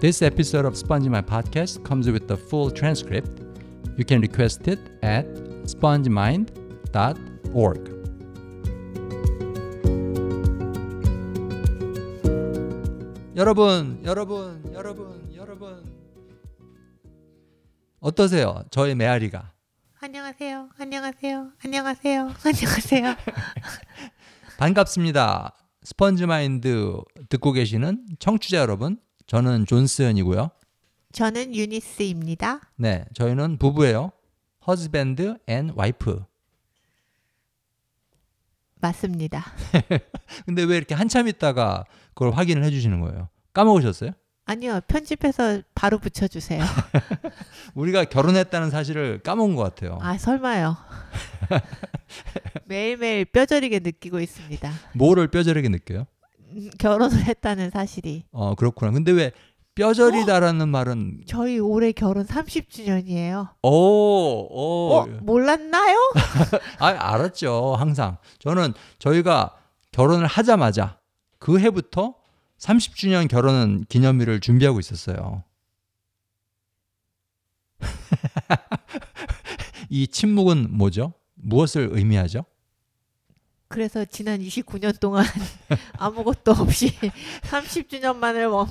This 0.00 0.22
episode 0.22 0.64
of 0.64 0.78
Spongy 0.78 1.10
My 1.10 1.20
Podcast 1.20 1.84
comes 1.84 2.10
with 2.10 2.26
the 2.26 2.34
full 2.34 2.70
transcript. 2.70 3.42
You 3.98 4.04
can 4.06 4.22
request 4.22 4.66
it 4.66 4.78
at 5.02 5.26
spongemind.org. 5.66 7.90
여러분, 13.36 14.00
여러분, 14.02 14.72
여러분, 14.72 15.32
여러분. 15.36 15.84
어떠세요? 18.00 18.64
저의 18.70 18.94
메아리가. 18.94 19.52
안녕하세요. 20.00 20.70
안녕하세요. 20.78 21.52
안녕하세요. 21.62 22.32
안녕하세요. 22.42 23.16
반갑습니다. 24.56 25.54
Sponge 25.82 26.24
Mind 26.24 26.96
듣고 27.28 27.52
계시는 27.52 28.06
청취자 28.18 28.60
여러분. 28.60 28.98
저는 29.30 29.64
존슨이고요. 29.64 30.50
저는 31.12 31.54
유니스입니다. 31.54 32.62
네, 32.74 33.04
저희는 33.14 33.58
부부예요. 33.58 34.10
husband 34.66 35.36
and 35.46 35.70
wife. 35.76 36.24
맞습니다. 38.80 39.44
근데 40.46 40.64
왜 40.64 40.76
이렇게 40.76 40.96
한참 40.96 41.28
있다가 41.28 41.84
그걸 42.14 42.32
확인을 42.32 42.64
해주시는 42.64 42.98
거예요? 43.02 43.28
까먹으셨어요? 43.52 44.10
아니요. 44.46 44.80
편집해서 44.88 45.62
바로 45.76 45.98
붙여주세요. 45.98 46.64
우리가 47.76 48.06
결혼했다는 48.06 48.70
사실을 48.70 49.20
까먹은 49.20 49.54
것 49.54 49.62
같아요. 49.62 50.00
아, 50.02 50.18
설마요. 50.18 50.76
매일매일 52.66 53.26
뼈저리게 53.26 53.78
느끼고 53.78 54.18
있습니다. 54.18 54.72
뭐를 54.96 55.28
뼈저리게 55.28 55.68
느껴요? 55.68 56.06
음, 56.52 56.70
결혼을 56.78 57.24
했다는 57.24 57.70
사실이. 57.70 58.24
어, 58.32 58.54
그렇구나. 58.54 58.92
근데 58.92 59.12
왜 59.12 59.32
뼈저리다라는 59.74 60.68
말은 60.68 61.22
저희 61.26 61.58
올해 61.58 61.92
결혼 61.92 62.26
30주년이에요. 62.26 63.50
오, 63.62 63.68
오. 63.70 64.94
어? 64.94 65.06
몰랐나요? 65.22 65.96
아, 66.78 66.86
알았죠. 66.88 67.76
항상. 67.76 68.18
저는 68.40 68.74
저희가 68.98 69.56
결혼을 69.92 70.26
하자마자 70.26 70.98
그 71.38 71.58
해부터 71.58 72.14
30주년 72.58 73.28
결혼 73.28 73.84
기념일을 73.88 74.40
준비하고 74.40 74.80
있었어요. 74.80 75.44
이 79.88 80.06
침묵은 80.06 80.76
뭐죠? 80.76 81.14
무엇을 81.34 81.88
의미하죠? 81.92 82.44
그래서 83.70 84.04
지난 84.04 84.40
29년 84.40 84.98
동안 84.98 85.24
아무것도 85.96 86.50
없이 86.50 86.92
30주년만을 87.42 88.52
원, 88.52 88.66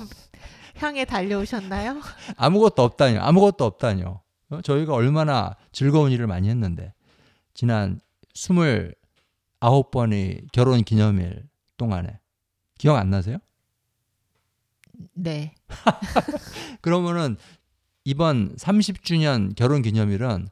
향해 0.76 1.06
달려오셨나요? 1.06 2.02
아무것도 2.36 2.82
없다뇨. 2.82 3.20
아무것도 3.20 3.64
없다뇨. 3.64 4.20
어? 4.50 4.60
저희가 4.60 4.92
얼마나 4.92 5.56
즐거운 5.72 6.12
일을 6.12 6.26
많이 6.26 6.50
했는데 6.50 6.92
지난 7.54 7.98
29번의 8.34 10.52
결혼 10.52 10.84
기념일 10.84 11.48
동안에 11.78 12.20
기억 12.76 12.96
안 12.96 13.08
나세요? 13.08 13.38
네. 15.14 15.54
그러면은 16.82 17.38
이번 18.04 18.54
30주년 18.56 19.56
결혼 19.56 19.80
기념일은 19.80 20.48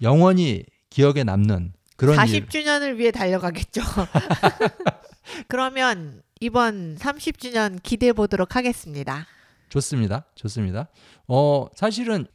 영원히 0.00 0.62
기억에 0.90 1.24
남는 1.24 1.72
그런 1.96 2.26
일. 2.28 2.46
40주년을 2.46 2.96
위해 2.96 3.10
달려가겠죠. 3.10 3.80
그러면 5.48 6.22
이번 6.40 6.96
30주년 6.96 7.82
기대해 7.82 8.12
보도록 8.12 8.56
하겠습니다. 8.56 9.26
좋습니다. 9.68 10.24
좋습니다. 10.34 10.88
어, 11.26 11.66
사실은 11.74 12.26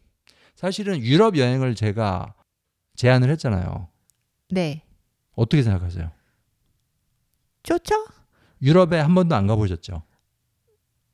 사실은 0.56 1.00
유럽 1.00 1.38
여행을 1.38 1.76
제가 1.76 2.34
제안을 2.96 3.30
했잖아요. 3.32 3.88
네. 4.50 4.84
어떻게 5.36 5.64
생각하세요? 5.64 6.12
좋죠? 7.64 7.96
유럽에 8.62 9.00
한 9.00 9.16
번도 9.16 9.36
안 9.36 9.48
가보셨죠? 9.48 10.04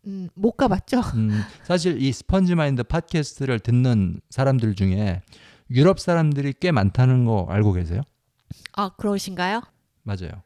음, 0.07 0.29
못 0.33 0.51
가봤죠? 0.53 0.99
음, 1.15 1.41
사실 1.63 2.01
이 2.01 2.11
스펀지 2.11 2.55
마인드 2.55 2.83
팟캐스트를 2.83 3.59
듣는 3.59 4.21
사람들 4.29 4.75
중에 4.75 5.21
유럽 5.69 5.99
사람들이 5.99 6.53
꽤 6.59 6.71
많다는 6.71 7.25
거 7.25 7.45
알고 7.49 7.73
계세요? 7.73 8.01
아, 8.77 8.89
그러신가요? 8.89 9.61
맞아요. 10.03 10.43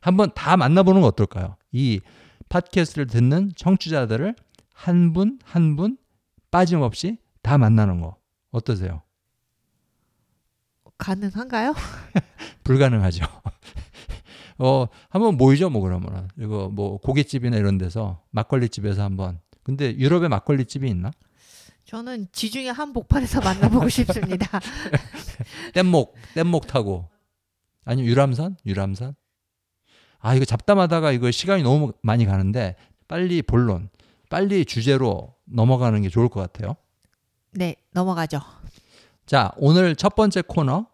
한번 0.00 0.32
다 0.34 0.56
만나보는 0.56 1.00
거 1.00 1.06
어떨까요? 1.08 1.56
이 1.72 2.00
팟캐스트를 2.48 3.06
듣는 3.06 3.52
청취자들을 3.56 4.34
한 4.74 5.12
분 5.12 5.38
한 5.44 5.76
분 5.76 5.96
빠짐없이 6.50 7.18
다 7.42 7.56
만나는 7.58 8.00
거 8.00 8.16
어떠세요? 8.50 9.02
가능한가요? 10.98 11.74
불가능하죠. 12.64 13.24
어, 14.58 14.86
한번 15.08 15.36
모이죠, 15.36 15.70
뭐 15.70 15.82
그러면은. 15.82 16.28
이거 16.38 16.68
뭐 16.68 16.98
고깃집이나 16.98 17.56
이런 17.56 17.78
데서 17.78 18.22
막걸리 18.30 18.68
집에서 18.68 19.02
한번. 19.02 19.40
근데 19.62 19.96
유럽에 19.96 20.28
막걸리 20.28 20.64
집이 20.66 20.88
있나? 20.88 21.10
저는 21.84 22.28
지중해 22.32 22.68
한복판에서 22.70 23.40
만나보고 23.40 23.88
싶습니다. 23.88 24.60
뗏목, 25.74 26.14
뗏목 26.34 26.66
타고. 26.66 27.08
아니 27.84 28.02
유람선? 28.02 28.56
유람선? 28.66 29.14
아, 30.18 30.34
이거 30.34 30.44
잡담하다가 30.44 31.12
이거 31.12 31.30
시간이 31.30 31.62
너무 31.62 31.92
많이 32.02 32.24
가는데 32.26 32.76
빨리 33.08 33.42
본론, 33.42 33.90
빨리 34.30 34.64
주제로 34.64 35.34
넘어가는 35.44 36.00
게 36.02 36.08
좋을 36.08 36.28
것 36.28 36.40
같아요. 36.40 36.76
네, 37.50 37.74
넘어가죠. 37.90 38.40
자, 39.26 39.52
오늘 39.56 39.96
첫 39.96 40.14
번째 40.14 40.42
코너, 40.42 40.86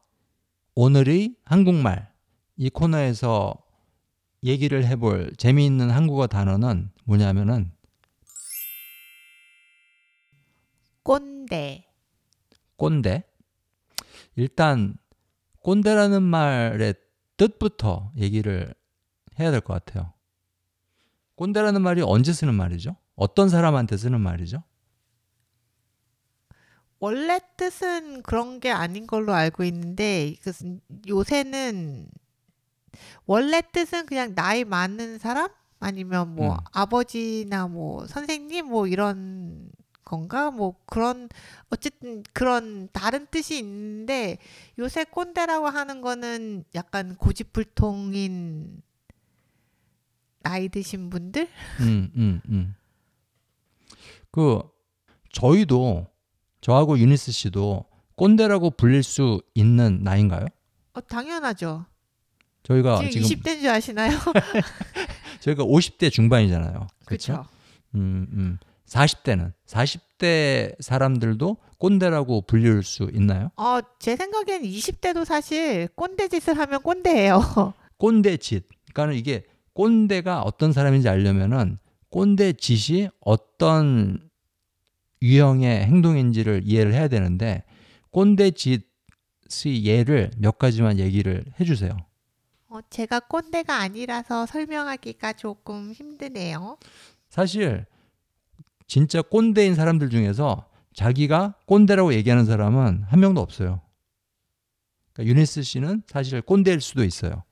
오늘의 0.74 1.36
한국말. 1.44 2.10
이 2.56 2.70
코너에서 2.70 3.54
얘기를 4.42 4.84
해볼 4.86 5.34
재미있는 5.36 5.90
한국어 5.90 6.26
단어는 6.26 6.90
뭐냐면은 7.04 7.70
꼰대. 11.02 11.86
꼰대. 12.76 13.24
일단 14.36 14.96
꼰대라는 15.68 16.22
말의 16.22 16.94
뜻부터 17.36 18.10
얘기를 18.16 18.72
해야 19.38 19.50
될 19.50 19.60
것 19.60 19.74
같아요. 19.74 20.14
꼰대라는 21.34 21.82
말이 21.82 22.00
언제 22.00 22.32
쓰는 22.32 22.54
말이죠? 22.54 22.96
어떤 23.16 23.50
사람한테 23.50 23.98
쓰는 23.98 24.18
말이죠? 24.18 24.62
원래 27.00 27.38
뜻은 27.58 28.22
그런 28.22 28.60
게 28.60 28.70
아닌 28.70 29.06
걸로 29.06 29.34
알고 29.34 29.62
있는데 29.64 30.36
그 30.42 30.52
요새는 31.06 32.08
원래 33.26 33.60
뜻은 33.70 34.06
그냥 34.06 34.34
나이 34.34 34.64
많은 34.64 35.18
사람 35.18 35.50
아니면 35.80 36.34
뭐 36.34 36.54
음. 36.54 36.58
아버지나 36.72 37.68
뭐 37.68 38.06
선생님 38.06 38.68
뭐 38.68 38.86
이런 38.86 39.70
건가 40.08 40.50
뭐 40.50 40.74
그런 40.86 41.28
어쨌든 41.68 42.22
그런 42.32 42.88
다른 42.92 43.26
뜻이 43.30 43.58
있는데 43.58 44.38
요새 44.78 45.04
꼰대라고 45.04 45.68
하는 45.68 46.00
거는 46.00 46.64
약간 46.74 47.14
고집불통인 47.16 48.82
나이 50.42 50.68
드신 50.70 51.10
분들 51.10 51.46
음, 51.80 52.10
음, 52.16 52.40
음. 52.48 52.74
그 54.30 54.62
저희도 55.32 56.06
저하고 56.62 56.98
유니스 56.98 57.30
씨도 57.32 57.84
꼰대라고 58.14 58.70
불릴 58.70 59.02
수 59.02 59.42
있는 59.54 60.00
나이인가요? 60.02 60.46
어, 60.94 61.00
당연하죠. 61.02 61.84
저희가 62.62 62.96
지금, 62.96 63.06
아, 63.06 63.10
지금 63.10 63.28
20대인 63.28 63.60
줄 63.60 63.70
아시나요? 63.70 64.18
저희가 65.40 65.64
50대 65.64 66.10
중반이잖아요. 66.10 66.86
그렇죠. 67.04 67.46
음, 67.94 68.26
음. 68.32 68.58
40대는 68.88 69.52
40대 69.66 70.74
사람들도 70.80 71.56
꼰대라고 71.78 72.42
불릴 72.42 72.82
수 72.82 73.10
있나요? 73.12 73.50
어, 73.56 73.78
제 73.98 74.16
생각엔 74.16 74.62
20대도 74.62 75.24
사실 75.24 75.88
꼰대 75.94 76.28
짓을 76.28 76.58
하면 76.58 76.82
꼰대예요. 76.82 77.40
꼰대 77.98 78.38
짓. 78.38 78.64
그러니까는 78.92 79.14
이게 79.14 79.44
꼰대가 79.74 80.42
어떤 80.42 80.72
사람인지 80.72 81.08
알려면은 81.08 81.78
꼰대 82.10 82.54
짓이 82.54 83.08
어떤 83.20 84.28
유형의 85.22 85.84
행동인지를 85.84 86.62
이해를 86.64 86.94
해야 86.94 87.08
되는데 87.08 87.64
꼰대 88.10 88.52
짓의 88.52 89.84
예를 89.84 90.30
몇 90.38 90.58
가지만 90.58 90.98
얘기를 90.98 91.44
해 91.60 91.64
주세요. 91.64 91.96
어, 92.70 92.80
제가 92.90 93.20
꼰대가 93.20 93.76
아니라서 93.76 94.46
설명하기가 94.46 95.34
조금 95.34 95.92
힘드네요. 95.92 96.78
사실 97.28 97.86
진짜 98.88 99.22
꼰대인 99.22 99.74
사람들 99.76 100.10
중에서 100.10 100.68
자기가 100.94 101.54
꼰대라고 101.66 102.12
얘기하는 102.14 102.44
사람은 102.46 103.04
한 103.04 103.20
명도 103.20 103.40
없어요. 103.40 103.80
그러니까 105.12 105.30
유니스 105.36 105.62
씨는 105.62 106.02
사실 106.06 106.42
꼰대일 106.42 106.80
수도 106.80 107.04
있어요. 107.04 107.44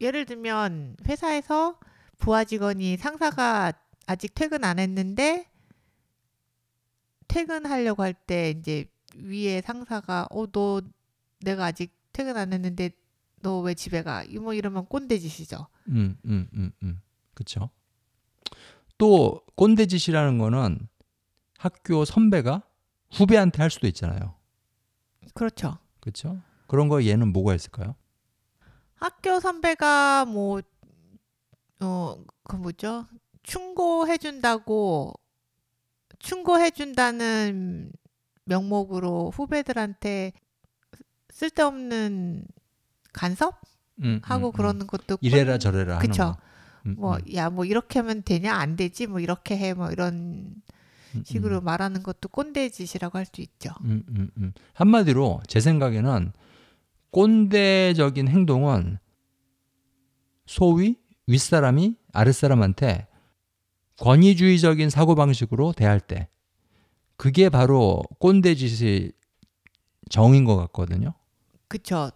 예를 0.00 0.26
들면 0.26 0.96
회사에서 1.08 1.78
부하 2.18 2.44
직원이 2.44 2.96
상사가 2.96 3.72
아직 4.06 4.34
퇴근 4.34 4.62
안 4.64 4.78
했는데 4.78 5.46
퇴근하려고 7.28 8.02
할 8.02 8.12
때 8.14 8.50
이제 8.50 8.84
위에 9.16 9.60
상사가 9.62 10.26
어 10.30 10.46
너 10.46 10.82
내가 11.40 11.64
아직 11.66 11.92
퇴근 12.12 12.36
안 12.36 12.52
했는데 12.52 12.90
너 13.42 13.60
왜 13.62 13.74
집에 13.74 14.02
가? 14.02 14.24
뭐 14.40 14.54
이러면 14.54 14.86
꼰대짓이죠. 14.86 15.66
음, 15.88 16.16
음, 16.26 16.48
음, 16.54 16.70
음. 16.82 17.00
그쵸. 17.34 17.70
또 18.98 19.40
꼰대 19.56 19.86
짓이라는 19.86 20.38
거는 20.38 20.88
학교 21.58 22.04
선배가 22.04 22.62
후배한테 23.12 23.62
할 23.62 23.70
수도 23.70 23.86
있잖아요. 23.88 24.34
그렇죠. 25.34 25.78
그렇죠? 26.00 26.40
그런 26.66 26.88
거 26.88 27.04
얘는 27.04 27.32
뭐가 27.32 27.54
있을까요? 27.54 27.94
학교 28.94 29.40
선배가 29.40 30.24
뭐, 30.26 30.60
어, 31.80 32.16
그 32.44 32.56
뭐죠? 32.56 33.06
충고해 33.42 34.18
준다고, 34.18 35.12
충고해 36.18 36.70
준다는 36.70 37.92
명목으로 38.44 39.30
후배들한테 39.30 40.32
쓸데없는 41.30 42.46
간섭? 43.12 43.60
음, 44.02 44.20
하고 44.24 44.46
음, 44.48 44.50
음. 44.50 44.52
그러는 44.52 44.86
것도 44.86 45.18
이래라 45.20 45.52
꼰- 45.54 45.58
저래라 45.60 45.98
하는 45.98 46.10
그 46.10 46.16
음, 46.86 46.94
뭐, 46.98 47.16
음, 47.16 47.34
야, 47.34 47.50
뭐 47.50 47.64
이렇게 47.64 47.98
하면 48.00 48.22
되냐? 48.22 48.54
안 48.54 48.76
되지? 48.76 49.06
뭐 49.06 49.20
이렇게 49.20 49.56
해? 49.56 49.74
뭐 49.74 49.90
이런 49.90 50.54
음, 51.14 51.22
식으로 51.24 51.60
음, 51.60 51.64
말하는 51.64 52.02
것도 52.02 52.28
꼰대 52.28 52.68
짓이라고 52.70 53.18
할 53.18 53.26
수 53.26 53.40
있죠. 53.40 53.70
음, 53.84 54.02
음, 54.08 54.30
음. 54.38 54.52
한마디로 54.74 55.42
제 55.46 55.60
생각에는 55.60 56.32
꼰대적인 57.10 58.28
행동은 58.28 58.98
소위 60.46 60.96
윗사람이 61.26 61.96
아랫사람한테 62.12 63.06
권위주의적인 63.98 64.90
사고방식으로 64.90 65.72
대할 65.72 66.00
때 66.00 66.28
그게 67.16 67.48
바로 67.48 68.02
꼰대짓의 68.18 69.12
정인 70.10 70.44
것 70.44 70.56
같거든요. 70.56 71.14
그쵸. 71.68 72.10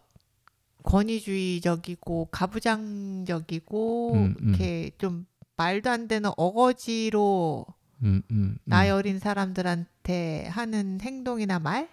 권위주의적이고 0.87 2.29
가부장적이고 2.31 4.15
음, 4.15 4.35
음. 4.41 4.49
이렇게 4.49 4.91
좀 4.99 5.27
말도 5.57 5.91
안 5.91 6.09
되는 6.09 6.31
어거지로 6.37 7.67
음, 8.03 8.23
음, 8.31 8.37
음. 8.37 8.59
나이 8.65 8.91
어린 8.91 9.19
사람들한테 9.19 10.47
하는 10.49 11.01
행동이나 11.01 11.59
말 11.59 11.89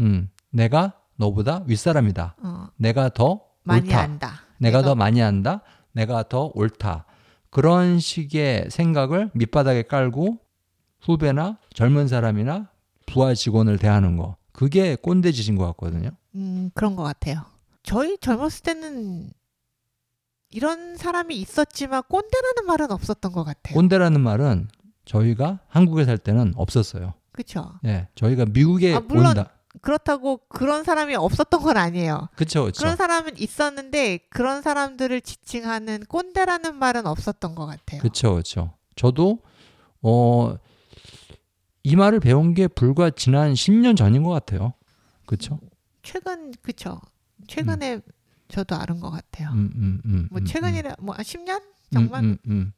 음, 0.00 0.30
내가 0.50 0.94
너보다 1.16 1.64
윗사람이다. 1.66 2.36
어, 2.42 2.68
내가 2.76 3.08
더 3.10 3.42
많이 3.64 3.88
옳다. 3.88 4.00
안다. 4.00 4.32
내가 4.58 4.82
더 4.82 4.94
많이 4.94 5.20
한다. 5.20 5.62
내가 5.92 6.28
더 6.28 6.50
옳다. 6.54 7.04
그런 7.50 7.98
식의 7.98 8.68
생각을 8.70 9.30
밑바닥에 9.34 9.82
깔고 9.82 10.38
후배나 11.00 11.58
젊은 11.74 12.08
사람이나 12.08 12.70
부하 13.06 13.34
직원을 13.34 13.78
대하는 13.78 14.16
거. 14.16 14.36
그게 14.52 14.96
꼰대짓인 14.96 15.56
것 15.56 15.66
같거든요. 15.66 16.10
음, 16.34 16.70
그런 16.74 16.96
것 16.96 17.02
같아요. 17.02 17.44
저희 17.88 18.18
젊었을 18.18 18.62
때는 18.64 19.30
이런 20.50 20.98
사람이 20.98 21.34
있었지만 21.36 22.02
꼰대라는 22.06 22.66
말은 22.66 22.90
없었던 22.90 23.32
것 23.32 23.44
같아요. 23.44 23.74
꼰대라는 23.74 24.20
말은 24.20 24.68
저희가 25.06 25.60
한국에 25.68 26.04
살 26.04 26.18
때는 26.18 26.52
없었어요. 26.54 27.14
그렇죠. 27.32 27.80
예, 27.86 28.08
저희가 28.14 28.44
미국에 28.44 28.94
아, 28.94 29.00
물론 29.00 29.28
온다. 29.28 29.52
그렇다고 29.80 30.36
그런 30.50 30.84
사람이 30.84 31.14
없었던 31.14 31.62
건 31.62 31.78
아니에요. 31.78 32.28
그렇죠, 32.36 32.64
그렇죠. 32.64 32.78
그런 32.78 32.96
사람은 32.96 33.38
있었는데 33.38 34.18
그런 34.28 34.60
사람들을 34.60 35.22
지칭하는 35.22 36.04
꼰대라는 36.08 36.74
말은 36.74 37.06
없었던 37.06 37.54
것 37.54 37.64
같아요. 37.64 38.00
그렇죠, 38.02 38.32
그렇죠. 38.32 38.74
저도 38.96 39.38
어, 40.02 40.58
이 41.84 41.96
말을 41.96 42.20
배운 42.20 42.52
게 42.52 42.68
불과 42.68 43.08
지난 43.08 43.54
10년 43.54 43.96
전인 43.96 44.24
것 44.24 44.30
같아요. 44.30 44.74
그렇죠. 45.24 45.58
최근 46.02 46.52
그쵸. 46.60 47.00
최근에 47.48 48.00
저도 48.48 48.76
아는 48.76 49.00
것 49.00 49.10
같아요. 49.10 49.50
음, 49.50 49.70
음, 49.76 50.00
음, 50.04 50.28
뭐 50.30 50.40
음, 50.40 50.44
최근이라 50.44 50.96
뭐 51.00 51.14
10년 51.16 51.60
음, 51.60 51.64
정말 51.92 52.24
음, 52.24 52.38
음. 52.46 52.72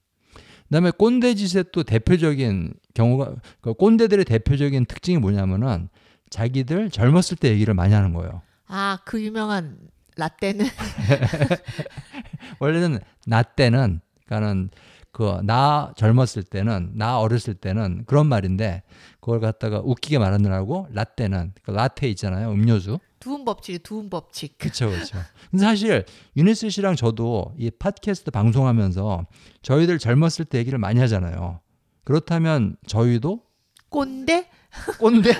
그다음에 0.68 0.90
꼰대짓의 0.92 1.64
또 1.72 1.82
대표적인 1.82 2.74
경우가 2.94 3.34
그 3.60 3.74
꼰대들의 3.74 4.24
대표적인 4.24 4.86
특징이 4.86 5.18
뭐냐면은 5.18 5.88
자기들 6.30 6.90
젊었을 6.90 7.36
때 7.36 7.50
얘기를 7.50 7.74
많이 7.74 7.92
하는 7.92 8.12
거예요. 8.14 8.42
아 8.66 8.98
그 9.04 9.22
유명한 9.22 9.78
라떼는 10.16 10.64
원래는 12.60 12.98
나 13.26 13.42
때는 13.42 14.00
그러니까는 14.26 14.70
그 15.12 15.40
나 15.42 15.92
젊었을 15.96 16.44
때는 16.44 16.92
나 16.94 17.18
어렸을 17.18 17.54
때는 17.54 18.04
그런 18.06 18.26
말인데 18.26 18.82
그걸 19.20 19.40
갖다가 19.40 19.80
웃기게 19.80 20.18
말하느라고 20.18 20.86
라떼는 20.92 21.52
그 21.62 21.72
라떼 21.72 22.08
있잖아요 22.10 22.52
음료수 22.52 22.98
두음 23.20 23.44
법칙, 23.44 23.82
두음 23.82 24.08
법칙. 24.10 24.56
그렇죠 24.58 24.88
그렇죠 24.88 25.18
근데 25.50 25.64
사실 25.64 26.04
유니스 26.36 26.70
씨랑 26.70 26.96
저도 26.96 27.54
이 27.58 27.70
팟캐스트 27.70 28.30
방송하면서 28.30 29.26
저희들 29.62 29.98
젊었을 29.98 30.46
때 30.46 30.58
얘기를 30.58 30.78
많이 30.78 30.98
하잖아요. 31.00 31.60
그렇다면 32.04 32.76
저희도? 32.86 33.42
꼰대? 33.90 34.48
꼰대? 34.98 35.30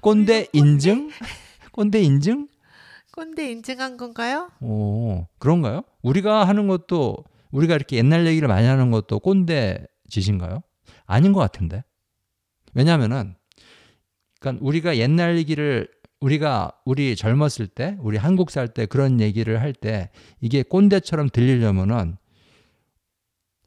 꼰대 0.00 0.48
인증? 0.54 1.10
꼰대 1.72 2.00
인증? 2.02 2.48
꼰대 3.12 3.50
인증한 3.50 3.98
건가요? 3.98 4.50
오 4.62 5.26
그런가요? 5.38 5.82
우리가 6.02 6.48
하는 6.48 6.66
것도 6.66 7.18
우리가 7.50 7.74
이렇게 7.74 7.96
옛날 7.98 8.26
얘기를 8.26 8.48
많이 8.48 8.66
하는 8.66 8.90
것도 8.90 9.20
꼰대 9.20 9.86
짓인가요? 10.08 10.62
아닌 11.04 11.32
것 11.34 11.40
같은데. 11.40 11.84
왜냐하면은 12.72 13.34
그러니까 14.40 14.64
우리가 14.64 14.96
옛날 14.96 15.36
얘기를 15.36 15.88
우리가 16.22 16.70
우리 16.84 17.16
젊었을 17.16 17.66
때 17.66 17.96
우리 18.00 18.16
한국 18.16 18.50
살 18.50 18.68
때 18.68 18.86
그런 18.86 19.20
얘기를 19.20 19.60
할 19.60 19.72
때 19.72 20.10
이게 20.40 20.62
꼰대처럼 20.62 21.28
들리려면은 21.30 22.16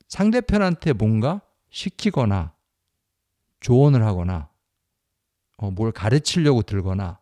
상대편한테 0.07 0.93
뭔가 0.93 1.41
시키거나 1.69 2.53
조언을 3.59 4.05
하거나 4.05 4.49
어, 5.57 5.71
뭘 5.71 5.91
가르치려고 5.91 6.61
들거나 6.61 7.19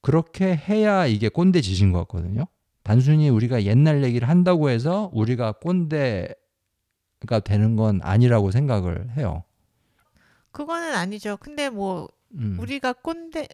그렇게 0.00 0.56
해야 0.56 1.06
이게 1.06 1.28
꼰대 1.28 1.60
짓인 1.60 1.92
것 1.92 1.98
같거든요. 2.00 2.46
단순히 2.82 3.28
우리가 3.30 3.64
옛날 3.64 4.04
얘기를 4.04 4.28
한다고 4.28 4.68
해서 4.70 5.10
우리가 5.12 5.52
꼰대가 5.52 6.34
되는 7.44 7.76
건 7.76 8.00
아니라고 8.02 8.50
생각을 8.50 9.16
해요. 9.16 9.44
그거는 10.52 10.94
아니죠. 10.94 11.36
근데 11.38 11.68
뭐 11.70 12.08
음. 12.34 12.56
우리가 12.60 12.92
꼰대 12.92 13.48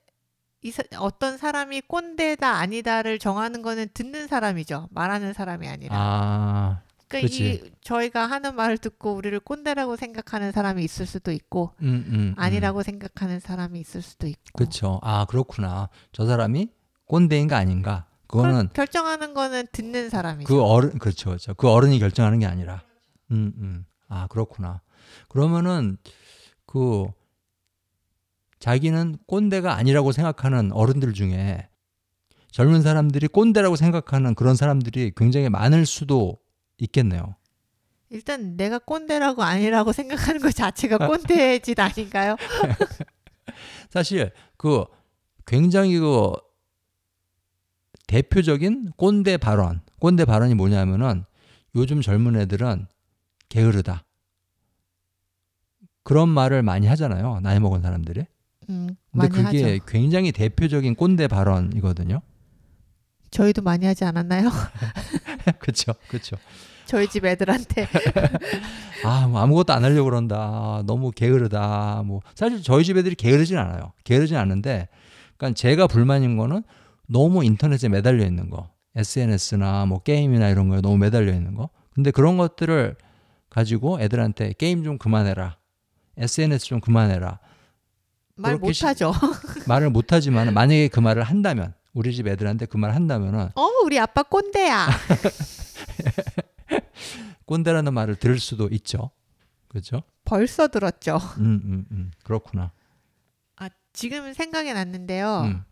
이 0.63 0.71
사- 0.71 0.83
어떤 0.99 1.39
사람이 1.39 1.83
꼰대다 1.83 2.49
아니다를 2.49 3.19
정하는 3.19 3.63
거는 3.63 3.89
듣는 3.95 4.27
사람이죠. 4.27 4.89
말하는 4.91 5.33
사람이 5.33 5.67
아니라. 5.67 5.97
아, 5.99 6.83
그러니까 7.09 7.29
그치. 7.29 7.63
이 7.65 7.71
저희가 7.83 8.27
하는 8.27 8.55
말을 8.55 8.79
듣고 8.79 9.15
우리를 9.15 9.39
꼰대라고 9.41 9.97
생각하는 9.97 10.53
사람이 10.53 10.85
있을 10.85 11.07
수도 11.07 11.33
있고 11.33 11.73
음, 11.83 12.05
음, 12.09 12.35
아니라고 12.37 12.83
생각하는 12.83 13.41
사람이 13.41 13.81
있을 13.81 14.03
수도 14.03 14.27
있고. 14.27 14.41
그렇죠. 14.55 15.01
아 15.03 15.25
그렇구나. 15.25 15.89
저 16.13 16.27
사람이 16.27 16.69
꼰대인가 17.07 17.57
아닌가. 17.57 18.07
그거는 18.29 18.69
결정하는 18.75 19.35
거는 19.35 19.67
듣는 19.73 20.09
사람이죠. 20.11 20.47
그 20.47 20.63
어른 20.63 20.99
그렇죠, 20.99 21.31
그렇죠. 21.31 21.55
그 21.55 21.69
어른이 21.69 21.99
결정하는 21.99 22.39
게 22.39 22.47
아니라. 22.47 22.83
음, 23.33 23.53
음. 23.57 23.87
아 24.09 24.27
그렇구나. 24.29 24.81
그러면은 25.29 25.97
그 26.67 27.07
자기는 28.61 29.17
꼰대가 29.27 29.75
아니라고 29.75 30.13
생각하는 30.13 30.71
어른들 30.73 31.15
중에 31.15 31.69
젊은 32.51 32.83
사람들이 32.83 33.29
꼰대라고 33.29 33.77
생각하는 33.77 34.35
그런 34.35 34.55
사람들이 34.55 35.13
굉장히 35.17 35.49
많을 35.49 35.87
수도 35.87 36.39
있겠네요. 36.79 37.37
일단 38.11 38.57
내가 38.57 38.79
꼰대라고 38.79 39.43
아니라고 39.43 39.93
생각하는 39.93 40.41
것 40.41 40.55
자체가 40.55 40.99
꼰대짓 41.09 41.79
아닌가요? 41.79 42.37
사실 43.89 44.33
그 44.57 44.85
굉장히 45.47 45.99
그 45.99 46.33
대표적인 48.09 48.91
꼰대 48.97 49.37
발언, 49.37 49.81
꼰대 50.01 50.25
발언이 50.25 50.55
뭐냐면은 50.55 51.25
요즘 51.77 52.03
젊은 52.03 52.37
애들은 52.37 52.89
게으르다. 53.49 54.05
그런 56.03 56.29
말을 56.29 56.63
많이 56.63 56.89
하잖아요. 56.89 57.39
나이 57.41 57.61
먹은 57.61 57.83
사람들이. 57.83 58.27
음, 58.71 58.89
근데 59.13 59.29
그게 59.29 59.65
하죠. 59.65 59.85
굉장히 59.87 60.33
대표적인 60.33 60.95
꼰대 60.95 61.29
발언이거든요. 61.29 62.23
저희도 63.31 63.63
많이 63.63 63.87
하지 63.87 64.05
않았나요? 64.05 64.51
그렇죠. 65.61 65.93
그렇죠. 66.09 66.37
저희 66.87 67.07
집 67.09 67.25
애들한테 67.25 67.87
아, 69.05 69.29
뭐 69.29 69.41
아무것도 69.41 69.73
안 69.73 69.85
하려고 69.85 70.05
그런다. 70.07 70.83
너무 70.87 71.13
게으르다. 71.13 72.03
뭐 72.05 72.21
사실 72.35 72.63
저희 72.63 72.85
집 72.85 72.97
애들이 72.97 73.15
게으르진 73.15 73.59
않아요. 73.59 73.93
게으르진 74.05 74.37
않은데 74.37 74.89
그러니까 75.37 75.55
제가 75.57 75.87
불만인 75.87 76.37
거는 76.37 76.63
너무 77.09 77.45
인터넷에 77.45 77.89
매달려 77.89 78.25
있는 78.25 78.51
거. 78.51 78.71
SNS나 78.97 79.87
뭐 79.87 80.01
게임이나 80.03 80.49
이런 80.49 80.69
거에 80.69 80.81
너무 80.81 80.97
매달려 80.99 81.33
있는 81.33 81.55
거. 81.55 81.71
근데 81.95 82.11
그런 82.11 82.37
것들을 82.37 82.97
가지고 83.49 84.01
애들한테 84.01 84.55
게임 84.59 84.83
좀 84.83 84.99
그만해라. 84.99 85.59
SNS 86.17 86.67
좀 86.67 86.81
그만해라. 86.81 87.39
말 88.41 88.59
못하죠. 88.59 89.13
말을 89.69 89.91
못하지만 89.91 90.53
만약에 90.55 90.89
그 90.89 91.01
말을 91.01 91.23
한다면 91.23 91.75
우리 91.93 92.15
집 92.15 92.27
애들한테 92.27 92.67
그 92.67 92.77
말을 92.77 92.95
한다면은 92.95 93.51
어, 93.55 93.67
우리 93.85 93.99
아빠 93.99 94.23
꼰대야. 94.23 94.89
꼰대라는 97.47 97.93
말을 97.93 98.17
들을 98.17 98.39
수도 98.39 98.69
있죠. 98.69 99.11
그렇죠? 99.69 100.03
벌써 100.25 100.69
들었죠. 100.69 101.19
음, 101.39 101.61
음, 101.65 101.87
음. 101.91 102.11
그렇구나. 102.25 102.73
아, 103.57 103.69
지금 103.93 104.33
생각이 104.33 104.73
났는데요. 104.73 105.43
음. 105.43 105.65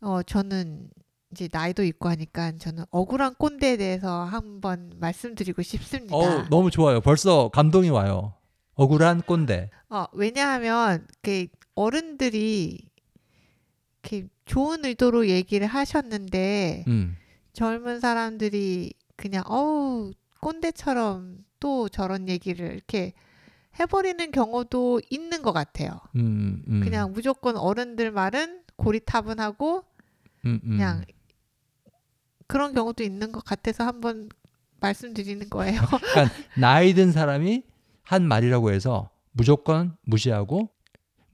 어, 0.00 0.22
저는 0.22 0.88
이제 1.32 1.48
나이도 1.50 1.84
있고 1.84 2.08
하니까 2.08 2.52
저는 2.58 2.84
억울한 2.90 3.34
꼰대에 3.34 3.76
대해서 3.76 4.24
한번 4.24 4.92
말씀드리고 4.98 5.62
싶습니다. 5.62 6.16
어, 6.16 6.44
너무 6.48 6.70
좋아요. 6.70 7.00
벌써 7.00 7.48
감동이 7.48 7.90
와요. 7.90 8.34
억울한 8.74 9.22
꼰대. 9.22 9.70
어, 9.88 10.04
왜냐하면 10.12 11.06
그 11.22 11.46
어른들이 11.76 12.90
이렇게 14.02 14.28
좋은 14.44 14.84
의도로 14.84 15.28
얘기를 15.28 15.66
하셨는데 15.66 16.84
음. 16.88 17.16
젊은 17.52 18.00
사람들이 18.00 18.92
그냥 19.14 19.44
어우 19.46 20.12
꼰대처럼 20.40 21.44
또 21.60 21.88
저런 21.88 22.28
얘기를 22.28 22.72
이렇게 22.72 23.12
해버리는 23.78 24.30
경우도 24.30 25.00
있는 25.10 25.42
것 25.42 25.52
같아요. 25.52 26.00
음, 26.16 26.62
음. 26.68 26.80
그냥 26.80 27.12
무조건 27.12 27.56
어른들 27.56 28.10
말은 28.10 28.62
고리타분하고 28.76 29.84
음, 30.46 30.60
음. 30.64 30.70
그냥 30.70 31.04
그런 32.46 32.74
경우도 32.74 33.02
있는 33.02 33.32
것 33.32 33.44
같아서 33.44 33.84
한번 33.84 34.28
말씀드리는 34.80 35.48
거예요. 35.50 35.80
그러니까 35.88 36.34
나이 36.58 36.94
든 36.94 37.12
사람이 37.12 37.64
한 38.02 38.26
말이라고 38.26 38.72
해서 38.72 39.10
무조건 39.32 39.96
무시하고 40.02 40.70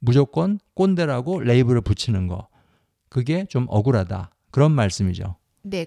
무조건 0.04 0.58
꼰대라고 0.74 1.40
레이블을 1.40 1.80
붙이는 1.80 2.26
거. 2.26 2.48
그게 3.08 3.46
좀 3.46 3.66
억울하다. 3.68 4.30
그런 4.50 4.72
말씀이죠. 4.72 5.36
네. 5.62 5.86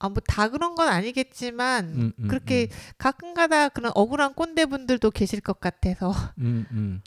아, 0.00 0.08
뭐 0.08 0.18
다 0.26 0.48
그런 0.48 0.74
건 0.76 0.88
아니겠지만 0.88 1.84
음, 1.86 2.12
음, 2.20 2.28
그렇게 2.28 2.68
가끔가다 2.98 3.70
그런 3.70 3.90
억울한 3.94 4.34
꼰대분들도 4.34 5.10
계실 5.10 5.40
것 5.40 5.58
같아서 5.60 6.12
음, 6.38 6.66
음. 6.70 7.00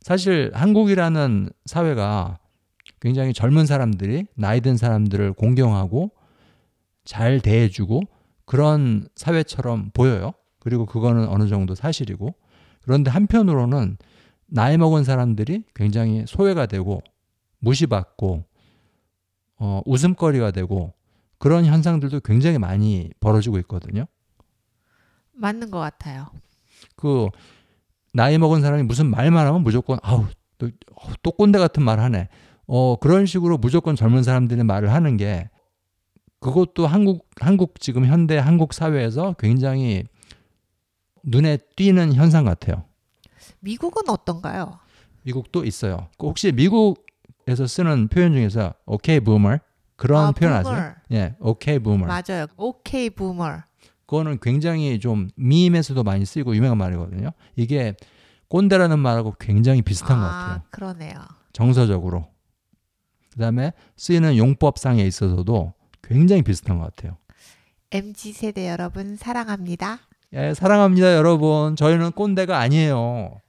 사실 0.00 0.50
한국이라는 0.54 1.50
사회가 1.66 2.38
굉장히 3.00 3.34
젊은 3.34 3.66
사람들이 3.66 4.26
나이 4.34 4.62
든 4.62 4.78
사람들을 4.78 5.34
공경하고 5.34 6.10
잘 7.04 7.40
대해주고 7.40 8.00
그런 8.46 9.06
사회처럼 9.14 9.90
보여요. 9.92 10.32
그리고 10.58 10.86
그거는 10.86 11.28
어느 11.28 11.48
정도 11.48 11.74
사실이고 11.74 12.34
그런데 12.82 13.10
한편으로는 13.10 13.98
나이 14.50 14.76
먹은 14.76 15.04
사람들이 15.04 15.64
굉장히 15.74 16.24
소외가 16.26 16.66
되고 16.66 17.00
무시받고 17.60 18.44
어, 19.58 19.82
웃음거리가 19.86 20.50
되고 20.50 20.94
그런 21.38 21.64
현상들도 21.64 22.20
굉장히 22.20 22.58
많이 22.58 23.10
벌어지고 23.20 23.58
있거든요. 23.60 24.06
맞는 25.32 25.70
것 25.70 25.78
같아요. 25.78 26.26
그 26.96 27.28
나이 28.12 28.36
먹은 28.38 28.60
사람이 28.60 28.82
무슨 28.82 29.06
말만 29.06 29.46
하면 29.46 29.62
무조건 29.62 29.98
아우 30.02 30.26
또, 30.58 30.66
어, 30.96 31.12
또 31.22 31.30
꼰대 31.30 31.58
같은 31.58 31.82
말 31.82 32.00
하네. 32.00 32.28
어 32.66 32.96
그런 32.96 33.26
식으로 33.26 33.58
무조건 33.58 33.96
젊은 33.96 34.22
사람들이 34.22 34.62
말을 34.62 34.92
하는 34.92 35.16
게 35.16 35.48
그것도 36.40 36.86
한국 36.86 37.28
한국 37.40 37.80
지금 37.80 38.06
현대 38.06 38.36
한국 38.38 38.72
사회에서 38.72 39.34
굉장히 39.38 40.04
눈에 41.22 41.58
띄는 41.76 42.14
현상 42.14 42.44
같아요. 42.44 42.84
미국은 43.60 44.08
어떤가요? 44.08 44.78
미국도 45.22 45.64
있어요. 45.64 46.08
그 46.18 46.26
혹시 46.26 46.52
미국에서 46.52 47.66
쓰는 47.66 48.08
표현 48.08 48.32
중에서 48.32 48.74
OK 48.86 49.20
boomer 49.20 49.58
그런 49.96 50.26
아, 50.28 50.32
표현 50.32 50.62
boomer. 50.62 50.82
아세요? 50.82 50.94
예, 51.12 51.34
OK 51.40 51.78
boomer. 51.78 52.06
맞아요. 52.06 52.46
OK 52.56 53.10
boomer. 53.10 53.62
그거는 54.06 54.38
굉장히 54.40 54.98
좀 54.98 55.28
밈에서도 55.36 56.02
많이 56.02 56.24
쓰이고 56.24 56.56
유명한 56.56 56.78
말이거든요. 56.78 57.30
이게 57.54 57.94
꼰대라는 58.48 58.98
말하고 58.98 59.34
굉장히 59.38 59.82
비슷한 59.82 60.18
것 60.18 60.24
같아요. 60.24 60.54
아, 60.54 60.62
그러네요. 60.70 61.14
정서적으로. 61.52 62.26
그다음에 63.32 63.72
쓰이는 63.96 64.36
용법상에 64.36 65.04
있어서도 65.04 65.74
굉장히 66.02 66.42
비슷한 66.42 66.78
것 66.78 66.84
같아요. 66.86 67.16
MZ 67.92 68.32
세대 68.32 68.68
여러분 68.68 69.16
사랑합니다. 69.16 70.00
예, 70.32 70.54
사랑합니다, 70.54 71.16
여러분. 71.16 71.74
저희는 71.74 72.12
꼰대가 72.12 72.58
아니에요. 72.58 73.40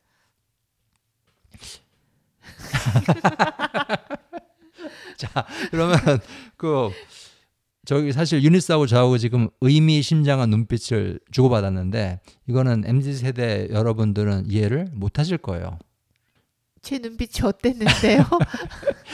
자, 5.18 5.46
그러면 5.70 5.96
그 6.58 6.90
저기 7.86 8.12
사실 8.12 8.44
유니스하고 8.44 8.88
저하고 8.88 9.20
지금 9.20 9.50
의미심장한 9.62 10.50
눈빛을 10.50 11.20
주고받았는데 11.32 12.20
이거는 12.48 12.84
MZ 12.86 13.14
세대 13.14 13.68
여러분들은 13.70 14.46
이해를 14.48 14.88
못 14.94 15.20
하실 15.20 15.38
거예요. 15.38 15.78
제 16.82 16.98
눈빛이 16.98 17.48
어땠는데요? 17.48 18.26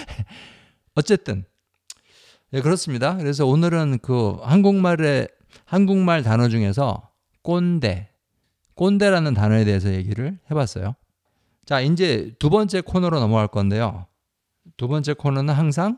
어쨌든 0.96 1.44
예, 2.54 2.62
그렇습니다. 2.62 3.18
그래서 3.18 3.46
오늘은 3.46 4.00
그 4.02 4.38
한국말의 4.42 5.28
한국말 5.66 6.24
단어 6.24 6.48
중에서 6.48 7.10
꼰대, 7.48 8.10
꼰대라는 8.76 9.34
단어에 9.34 9.64
대해서 9.64 9.94
얘기를 9.94 10.38
해봤어요. 10.52 10.96
자, 11.64 11.80
이제 11.80 12.34
두 12.40 12.50
번째 12.50 12.82
코너로 12.82 13.22
넘어갈 13.22 13.48
건데요. 13.48 14.06
두 14.76 14.90
번째 14.90 15.14
코너는 15.14 15.54
항상 15.54 15.98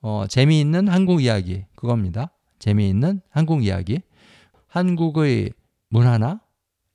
어, 0.00 0.26
재미있는 0.28 0.86
한국 0.86 1.24
이야기 1.24 1.64
그겁니다. 1.74 2.30
재미있는 2.60 3.20
한국 3.30 3.64
이야기. 3.64 4.00
한국의 4.68 5.50
문화나 5.88 6.40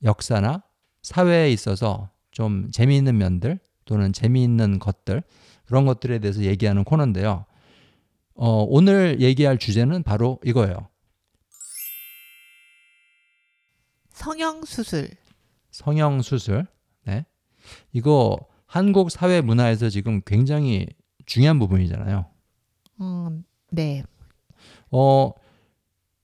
역사나 0.06 0.64
사회에 1.02 1.52
있어서 1.52 2.12
좀 2.32 2.72
재미있는 2.72 3.18
면들 3.18 3.60
또는 3.84 4.14
재미있는 4.14 4.80
것들 4.80 5.22
그런 5.66 5.86
것들에 5.86 6.20
대해서 6.20 6.44
얘기하는 6.44 6.86
코너인데요. 6.86 7.44
어, 8.36 8.66
오늘 8.70 9.20
얘기할 9.20 9.58
주제는 9.58 10.04
바로 10.04 10.40
이거예요. 10.46 10.91
성형 14.22 14.66
수술. 14.66 15.10
성형 15.72 16.22
수술. 16.22 16.68
네. 17.06 17.26
이거 17.92 18.38
한국 18.68 19.10
사회 19.10 19.42
문화에서 19.42 19.90
지금 19.90 20.22
굉장히 20.28 20.86
중요한 21.26 21.58
부분이잖아요. 21.58 22.26
음, 23.02 23.44
네. 23.72 24.04
어, 24.92 25.32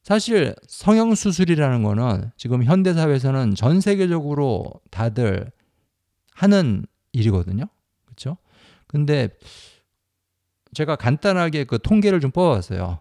사실 0.03 0.53
성형 0.67 1.15
수술이라는 1.15 1.81
거는 1.81 2.29
지금 2.37 2.63
현대 2.63 2.93
사회에서는 2.93 3.55
전 3.55 3.81
세계적으로 3.81 4.71
다들 4.91 5.51
하는 6.33 6.85
일이거든요. 7.13 7.65
그렇죠? 8.05 8.37
근데 8.85 9.29
제가 10.75 10.97
간단하게 10.97 11.63
그 11.63 11.79
통계를 11.81 12.19
좀 12.19 12.29
뽑아봤어요. 12.29 12.99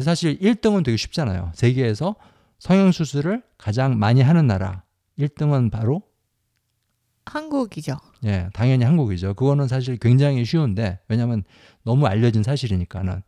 사실 0.00 0.38
1등은 0.38 0.84
되게 0.84 0.96
쉽잖아요. 0.96 1.50
세계에서 1.54 2.14
성형 2.58 2.92
수술을 2.92 3.42
가장 3.58 3.98
많이 3.98 4.22
하는 4.22 4.46
나라 4.46 4.84
1등은 5.18 5.70
바로 5.70 6.02
한국이죠. 7.26 7.96
예, 8.24 8.48
당연히 8.52 8.84
한국이죠. 8.84 9.34
그거는 9.34 9.66
사실 9.68 9.96
굉장히 9.96 10.44
쉬운데 10.44 11.00
왜냐하면 11.08 11.42
너무 11.82 12.06
알려진 12.06 12.42
사실이니까는 12.42 13.22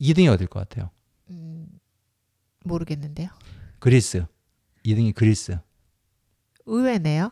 2등이 0.00 0.32
어딜 0.32 0.48
것 0.48 0.60
같아요? 0.60 0.90
음, 1.30 1.66
모르겠는데요. 2.64 3.28
그리스. 3.78 4.24
2등이 4.84 5.14
그리스. 5.14 5.58
의외네요. 6.66 7.30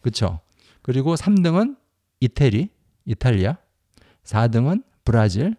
그렇죠. 0.00 0.40
그리고 0.82 1.14
3등은 1.14 1.76
이태리, 2.20 2.70
이탈리아. 3.04 3.58
4등은 4.24 4.82
브라질. 5.04 5.56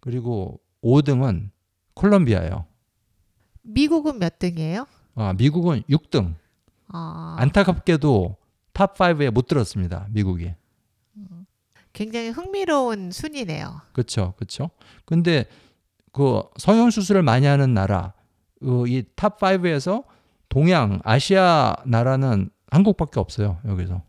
그리고 0.00 0.60
5등은 0.82 1.50
콜롬비아예요. 1.94 2.66
미국은 3.68 4.18
몇 4.18 4.38
등이에요? 4.38 4.86
아, 5.14 5.34
미국은 5.36 5.82
6등. 5.88 6.34
아, 6.88 7.36
안타깝게도 7.38 8.36
top 8.72 8.96
5에 8.96 9.30
못 9.30 9.46
들었습니다. 9.46 10.06
미국이. 10.10 10.52
굉장히 11.92 12.28
흥미로운 12.28 13.10
순위네요. 13.10 13.80
그렇죠. 13.92 14.34
그렇죠. 14.36 14.70
근데 15.04 15.46
그 16.12 16.42
성형 16.56 16.90
수술을 16.90 17.22
많이 17.22 17.46
하는 17.46 17.74
나라 17.74 18.12
그 18.60 19.00
top 19.00 19.40
5에서 19.40 20.04
동양 20.48 21.00
아시아 21.02 21.74
나라는 21.84 22.50
한국밖에 22.70 23.18
없어요. 23.18 23.58
여기서. 23.66 24.02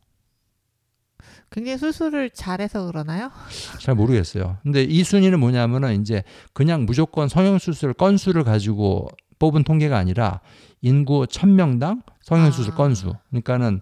굉장히 1.52 1.80
수술을 1.80 2.30
잘해서 2.30 2.86
그러나요? 2.86 3.32
잘 3.80 3.96
모르겠어요. 3.96 4.58
근데 4.62 4.84
이 4.84 5.04
순위는 5.04 5.40
뭐냐면은 5.40 6.00
이제 6.00 6.24
그냥 6.54 6.86
무조건 6.86 7.28
성형 7.28 7.58
수술 7.58 7.94
건수를 7.94 8.44
가지고 8.44 9.08
뽑은 9.40 9.64
통계가 9.64 9.98
아니라 9.98 10.42
인구 10.82 11.26
1000명당 11.26 12.04
성형수술 12.22 12.74
아. 12.74 12.76
건수. 12.76 13.14
그러니까는 13.30 13.82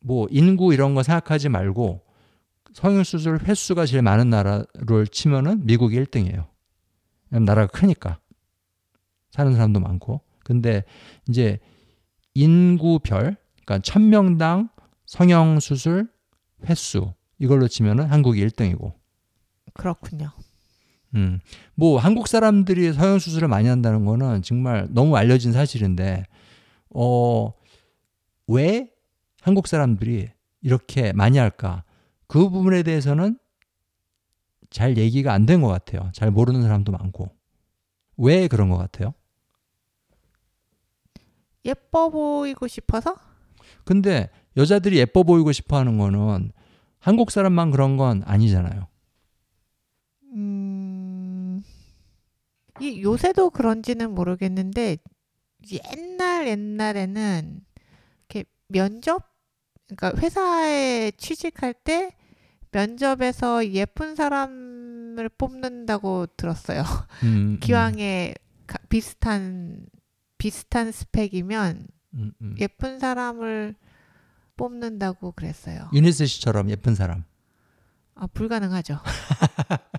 뭐 0.00 0.26
인구 0.30 0.74
이런 0.74 0.94
거 0.94 1.02
생각하지 1.02 1.48
말고 1.48 2.02
성형수술 2.72 3.40
횟수가 3.44 3.86
제일 3.86 4.02
많은 4.02 4.30
나라를 4.30 5.06
치면은 5.10 5.64
미국이 5.64 5.98
1등이에요. 5.98 6.46
왜냐면 7.30 7.44
나라가 7.44 7.66
크니까. 7.66 8.18
사는 9.30 9.52
사람도 9.52 9.80
많고. 9.80 10.20
근데 10.44 10.84
이제 11.28 11.58
인구별, 12.34 13.36
그러니까 13.64 13.78
1000명당 13.78 14.70
성형수술 15.06 16.08
횟수 16.66 17.12
이걸로 17.38 17.68
치면은 17.68 18.06
한국이 18.06 18.44
1등이고. 18.46 18.94
그렇군요. 19.74 20.30
음. 21.14 21.40
뭐 21.74 21.98
한국 21.98 22.28
사람들이 22.28 22.92
성형 22.92 23.18
수술을 23.18 23.48
많이 23.48 23.68
한다는 23.68 24.04
거는 24.04 24.42
정말 24.42 24.86
너무 24.90 25.16
알려진 25.16 25.52
사실인데 25.52 26.24
어, 26.90 27.52
왜 28.46 28.90
한국 29.40 29.66
사람들이 29.66 30.28
이렇게 30.60 31.12
많이 31.12 31.38
할까? 31.38 31.84
그 32.26 32.48
부분에 32.50 32.82
대해서는 32.82 33.38
잘 34.70 34.98
얘기가 34.98 35.32
안 35.32 35.46
된 35.46 35.62
것 35.62 35.68
같아요. 35.68 36.10
잘 36.12 36.30
모르는 36.30 36.60
사람도 36.62 36.92
많고. 36.92 37.30
왜 38.18 38.48
그런 38.48 38.68
것 38.68 38.76
같아요? 38.76 39.14
예뻐 41.64 42.10
보이고 42.10 42.66
싶어서? 42.66 43.16
근데 43.84 44.28
여자들이 44.56 44.98
예뻐 44.98 45.22
보이고 45.22 45.52
싶어 45.52 45.76
하는 45.78 45.98
거는 45.98 46.52
한국 46.98 47.30
사람만 47.30 47.70
그런 47.70 47.96
건 47.96 48.22
아니잖아요. 48.26 48.86
음, 50.34 50.67
이 52.80 53.02
요새도 53.02 53.50
그런지는 53.50 54.14
모르겠는데 54.14 54.98
옛날 55.72 56.46
옛날에는 56.48 57.60
이렇게 58.28 58.44
면접, 58.68 59.22
그러니까 59.88 60.20
회사에 60.20 61.10
취직할 61.16 61.74
때 61.74 62.10
면접에서 62.70 63.68
예쁜 63.72 64.14
사람을 64.14 65.28
뽑는다고 65.38 66.26
들었어요. 66.36 66.82
음, 67.24 67.26
음, 67.26 67.60
기왕에 67.60 68.34
가- 68.66 68.78
비슷한 68.88 69.86
비슷한 70.36 70.92
스펙이면 70.92 71.88
음, 72.14 72.32
음. 72.40 72.54
예쁜 72.58 72.98
사람을 73.00 73.74
뽑는다고 74.56 75.32
그랬어요. 75.32 75.88
유니스 75.92 76.26
씨처럼 76.26 76.70
예쁜 76.70 76.94
사람. 76.94 77.24
아, 78.14 78.26
불가능하죠. 78.26 78.98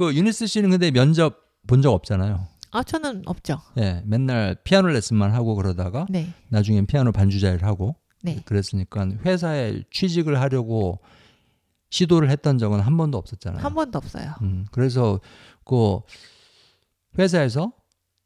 그 0.00 0.14
유니스 0.14 0.46
씨는 0.46 0.70
근데 0.70 0.90
면접 0.90 1.36
본 1.66 1.82
적 1.82 1.92
없잖아요. 1.92 2.46
아, 2.72 2.82
저는 2.82 3.22
없죠. 3.26 3.60
예, 3.76 4.02
맨날 4.06 4.56
피아노 4.64 4.88
레슨만 4.88 5.32
하고 5.34 5.54
그러다가 5.56 6.06
네, 6.08 6.32
나중엔 6.48 6.86
피아노 6.86 7.12
반주자를 7.12 7.64
하고 7.64 7.96
네. 8.22 8.40
그랬으니까 8.46 9.06
회사에 9.26 9.82
취직을 9.90 10.40
하려고 10.40 11.00
시도를 11.90 12.30
했던 12.30 12.56
적은 12.56 12.80
한 12.80 12.96
번도 12.96 13.18
없었잖아요. 13.18 13.62
한 13.62 13.74
번도 13.74 13.98
없어요. 13.98 14.34
음, 14.40 14.64
그래서 14.70 15.20
그 15.64 15.98
회사에서 17.18 17.72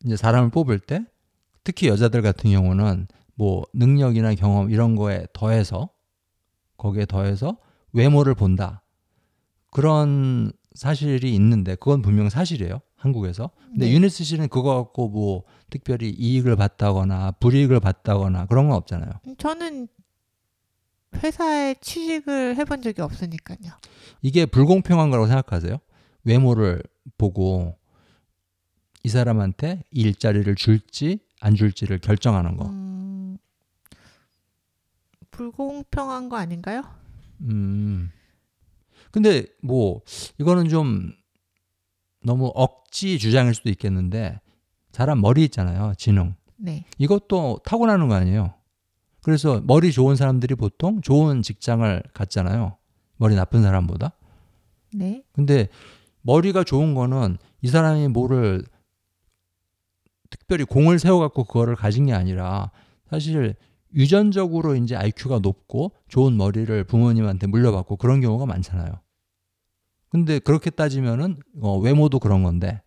이제 0.04 0.16
사람을 0.16 0.50
뽑을 0.50 0.78
때 0.78 1.04
특히 1.64 1.88
여자들 1.88 2.22
같은 2.22 2.50
경우는 2.52 3.08
뭐 3.34 3.64
능력이나 3.72 4.34
경험 4.36 4.70
이런 4.70 4.94
거에 4.94 5.26
더해서 5.32 5.88
거기에 6.76 7.06
더해서 7.06 7.56
외모를 7.92 8.34
본다. 8.34 8.82
그런 9.70 10.52
사실이 10.74 11.34
있는데 11.34 11.76
그건 11.76 12.02
분명 12.02 12.28
사실이에요. 12.28 12.80
한국에서. 12.96 13.50
근데 13.70 13.86
네. 13.86 13.92
유니스 13.92 14.24
씨는 14.24 14.48
그거 14.48 14.74
갖고 14.76 15.08
뭐 15.08 15.44
특별히 15.70 16.10
이익을 16.10 16.56
봤다거나 16.56 17.32
불이익을 17.32 17.80
봤다거나 17.80 18.46
그런 18.46 18.68
건 18.68 18.76
없잖아요. 18.76 19.12
저는 19.38 19.88
회사에 21.22 21.74
취직을 21.80 22.56
해본 22.56 22.82
적이 22.82 23.02
없으니까요. 23.02 23.72
이게 24.22 24.46
불공평한 24.46 25.10
거라고 25.10 25.28
생각하세요? 25.28 25.78
외모를 26.24 26.82
보고 27.18 27.76
이 29.04 29.08
사람한테 29.08 29.84
이 29.92 30.00
일자리를 30.00 30.52
줄지 30.54 31.20
안 31.40 31.54
줄지를 31.54 31.98
결정하는 31.98 32.56
거. 32.56 32.66
음, 32.66 33.36
불공평한 35.30 36.28
거 36.30 36.36
아닌가요? 36.36 36.82
음. 37.42 38.10
근데 39.14 39.46
뭐 39.62 40.00
이거는 40.40 40.68
좀 40.68 41.12
너무 42.24 42.50
억지 42.52 43.20
주장일 43.20 43.54
수도 43.54 43.70
있겠는데 43.70 44.40
사람 44.90 45.20
머리 45.20 45.44
있잖아요. 45.44 45.92
지능. 45.96 46.34
네. 46.56 46.84
이것도 46.98 47.60
타고나는 47.64 48.08
거 48.08 48.16
아니에요. 48.16 48.54
그래서 49.22 49.62
머리 49.64 49.92
좋은 49.92 50.16
사람들이 50.16 50.56
보통 50.56 51.00
좋은 51.00 51.42
직장을 51.42 52.02
갖잖아요. 52.12 52.76
머리 53.16 53.36
나쁜 53.36 53.62
사람보다. 53.62 54.18
네. 54.92 55.22
근데 55.30 55.68
머리가 56.22 56.64
좋은 56.64 56.94
거는 56.96 57.38
이 57.62 57.68
사람이 57.68 58.08
뭐를 58.08 58.64
특별히 60.28 60.64
공을 60.64 60.98
세워 60.98 61.20
갖고 61.20 61.44
그거를 61.44 61.76
가진 61.76 62.06
게 62.06 62.12
아니라 62.12 62.72
사실 63.08 63.54
유전적으로 63.94 64.74
이제 64.74 64.96
IQ가 64.96 65.38
높고 65.38 65.92
좋은 66.08 66.36
머리를 66.36 66.82
부모님한테 66.82 67.46
물려받고 67.46 67.96
그런 67.96 68.20
경우가 68.20 68.44
많잖아요. 68.46 69.03
근데 70.14 70.38
그렇게 70.38 70.70
따지면은 70.70 71.38
어, 71.60 71.76
외모도 71.76 72.20
그런 72.20 72.44
건데 72.44 72.80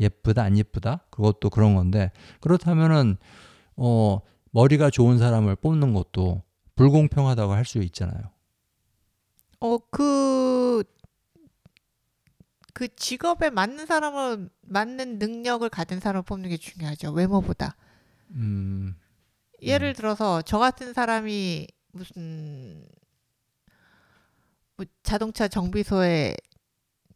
예쁘다 0.00 0.42
안 0.42 0.56
예쁘다 0.56 1.04
그것도 1.10 1.50
그런 1.50 1.74
건데 1.74 2.10
그렇다면은 2.40 3.18
어, 3.76 4.20
머리가 4.52 4.88
좋은 4.88 5.18
사람을 5.18 5.56
뽑는 5.56 5.92
것도 5.92 6.42
불공평하다고 6.76 7.52
할 7.52 7.66
수 7.66 7.82
있잖아요. 7.82 8.30
어, 9.60 9.76
그, 9.90 10.82
그 12.72 12.88
직업에 12.96 13.50
맞는 13.50 13.84
사람을, 13.84 14.48
맞는 14.62 15.18
능력을 15.18 15.68
가진 15.68 16.00
사람을 16.00 16.22
뽑는 16.22 16.48
게 16.48 16.56
중요하죠. 16.56 17.12
외모보다. 17.12 17.76
음, 18.30 18.96
예를 19.60 19.92
들어서 19.92 20.40
저 20.40 20.58
같은 20.58 20.94
사람이 20.94 21.66
무슨 21.92 22.86
뭐 24.78 24.86
자동차 25.02 25.46
정비소에 25.46 26.34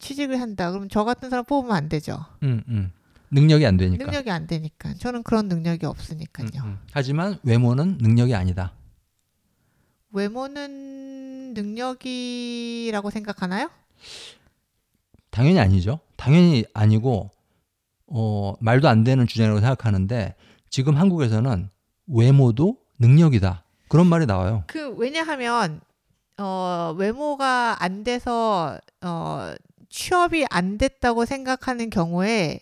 취직을 0.05 0.39
한다. 0.39 0.71
그럼 0.71 0.91
저 0.91 1.03
같은 1.05 1.31
사람 1.31 1.47
뽑으면 1.47 1.75
안 1.75 1.89
되죠. 1.89 2.27
음, 2.43 2.63
음. 2.69 2.93
능력이 3.31 3.65
안 3.65 3.79
되니까. 3.79 4.05
능력이 4.05 4.31
안 4.31 4.47
되니까. 4.47 4.93
저는 4.95 5.23
그런 5.23 5.49
능력이 5.49 5.87
없으니까요. 5.87 6.49
음, 6.63 6.69
음. 6.69 6.79
하지만 6.93 7.39
외모는 7.43 7.97
능력이 8.01 8.35
아니다. 8.35 8.75
외모는 10.13 11.55
능력이라고 11.55 13.09
생각하나요? 13.11 13.71
당연히 15.31 15.59
아니죠. 15.59 16.01
당연히 16.17 16.65
아니고 16.75 17.31
어, 18.07 18.55
말도 18.61 18.89
안 18.89 19.05
되는 19.05 19.27
주장이라고 19.27 19.61
생각하는데 19.61 20.35
지금 20.69 20.97
한국에서는 20.97 21.71
외모도 22.09 22.77
능력이다. 22.99 23.65
그런 23.89 24.07
말이 24.07 24.27
나와요. 24.27 24.65
그 24.67 24.91
왜냐하면 24.97 25.81
어 26.37 26.95
외모가 26.99 27.77
안 27.83 28.05
돼서 28.05 28.79
어 29.01 29.55
취업이 29.95 30.45
안 30.51 30.77
됐다고 30.77 31.25
생각하는 31.25 31.89
경우에 31.89 32.59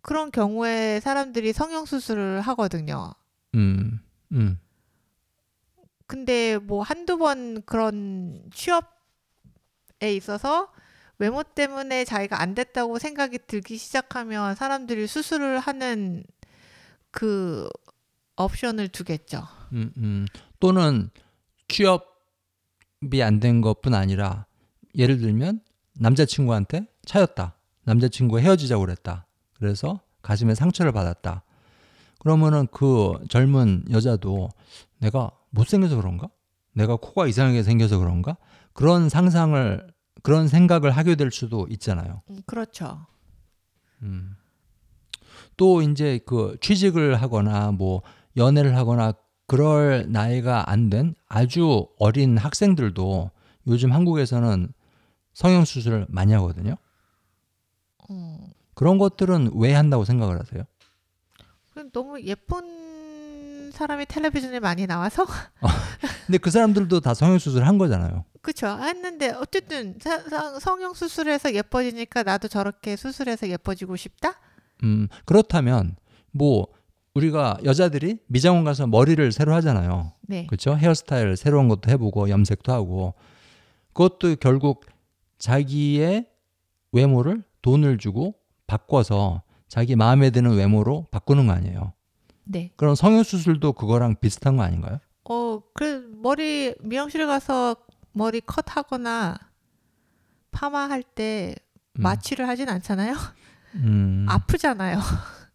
그런 0.00 0.30
경우에 0.30 0.98
사람들이 1.00 1.52
성형 1.52 1.84
수술을 1.84 2.40
하거든요. 2.40 3.12
음, 3.54 4.00
음, 4.32 4.58
근데 6.06 6.56
뭐 6.56 6.82
한두 6.82 7.18
번 7.18 7.60
그런 7.66 8.48
취업에 8.50 8.86
있어서 10.16 10.72
외모 11.18 11.42
때문에 11.42 12.06
자기가 12.06 12.40
안 12.40 12.54
됐다고 12.54 12.98
생각이 12.98 13.40
들기 13.46 13.76
시작하면 13.76 14.54
사람들이 14.54 15.06
수술을 15.06 15.58
하는 15.58 16.24
그 17.10 17.68
옵션을 18.38 18.88
두겠죠. 18.88 19.46
음, 19.74 19.92
음. 19.98 20.26
또는 20.60 21.10
취업이 21.68 23.22
안 23.22 23.38
된 23.38 23.60
것뿐 23.60 23.92
아니라 23.92 24.46
예를 24.94 25.18
들면 25.18 25.60
남자친구한테 25.98 26.86
차였다. 27.04 27.56
남자친구가 27.84 28.40
헤어지자고 28.40 28.84
그랬다. 28.84 29.26
그래서 29.54 30.00
가슴에 30.22 30.54
상처를 30.54 30.92
받았다. 30.92 31.42
그러면은 32.18 32.66
그 32.72 33.12
젊은 33.28 33.84
여자도 33.90 34.48
내가 34.98 35.30
못생겨서 35.50 35.96
그런가? 35.96 36.28
내가 36.72 36.96
코가 36.96 37.26
이상하게 37.26 37.62
생겨서 37.62 37.98
그런가? 37.98 38.36
그런 38.72 39.08
상상을 39.08 39.86
그런 40.22 40.48
생각을 40.48 40.90
하게 40.90 41.14
될 41.14 41.30
수도 41.30 41.66
있잖아요. 41.70 42.22
음, 42.30 42.40
그렇죠. 42.46 43.06
음. 44.02 44.36
또 45.56 45.80
이제 45.82 46.18
그 46.26 46.56
취직을 46.60 47.14
하거나 47.22 47.70
뭐 47.70 48.02
연애를 48.36 48.76
하거나 48.76 49.12
그럴 49.46 50.06
나이가 50.08 50.68
안 50.70 50.90
된 50.90 51.14
아주 51.28 51.86
어린 51.98 52.36
학생들도 52.36 53.30
요즘 53.68 53.92
한국에서는 53.92 54.72
성형 55.36 55.66
수술을 55.66 56.06
많이 56.08 56.32
하거든요. 56.32 56.76
음. 58.08 58.38
그런 58.72 58.96
것들은 58.96 59.50
왜 59.54 59.74
한다고 59.74 60.06
생각을 60.06 60.40
하세요? 60.40 60.64
너무 61.92 62.18
예쁜 62.22 63.70
사람이 63.70 64.06
텔레비전에 64.06 64.60
많이 64.60 64.86
나와서 64.86 65.26
근데 66.24 66.38
그 66.38 66.50
사람들도 66.50 67.00
다 67.00 67.12
성형 67.12 67.38
수술을 67.38 67.66
한 67.66 67.76
거잖아요. 67.76 68.24
그쵸 68.40 68.66
했는데 68.66 69.30
어쨌든 69.32 69.98
성형 70.60 70.94
수술해서 70.94 71.52
예뻐지니까 71.52 72.22
나도 72.22 72.48
저렇게 72.48 72.96
수술해서 72.96 73.46
예뻐지고 73.50 73.96
싶다. 73.96 74.40
음, 74.84 75.08
그렇다면 75.26 75.96
뭐 76.30 76.68
우리가 77.12 77.58
여자들이 77.62 78.20
미장원 78.28 78.64
가서 78.64 78.86
머리를 78.86 79.32
새로 79.32 79.52
하잖아요. 79.56 80.12
네. 80.22 80.46
그렇죠? 80.46 80.78
헤어스타일 80.78 81.36
새로운 81.36 81.68
것도 81.68 81.90
해보고 81.90 82.30
염색도 82.30 82.72
하고 82.72 83.12
그것도 83.92 84.36
결국 84.36 84.86
자기의 85.38 86.26
외모를 86.92 87.42
돈을 87.62 87.98
주고 87.98 88.34
바꿔서 88.66 89.42
자기 89.68 89.96
마음에 89.96 90.30
드는 90.30 90.54
외모로 90.54 91.06
바꾸는 91.10 91.46
거 91.46 91.52
아니에요. 91.52 91.92
네. 92.44 92.70
그럼 92.76 92.94
성형 92.94 93.22
수술도 93.24 93.72
그거랑 93.72 94.16
비슷한 94.20 94.56
거 94.56 94.62
아닌가요? 94.62 94.98
어, 95.28 95.60
그 95.74 96.08
머리 96.22 96.74
미용실 96.80 97.26
가서 97.26 97.76
머리 98.12 98.40
컷하거나 98.40 99.36
파마할 100.52 101.02
때 101.02 101.54
음. 101.98 102.02
마취를 102.02 102.48
하진 102.48 102.68
않잖아요. 102.68 103.14
음, 103.74 104.26
아프잖아요. 104.28 104.98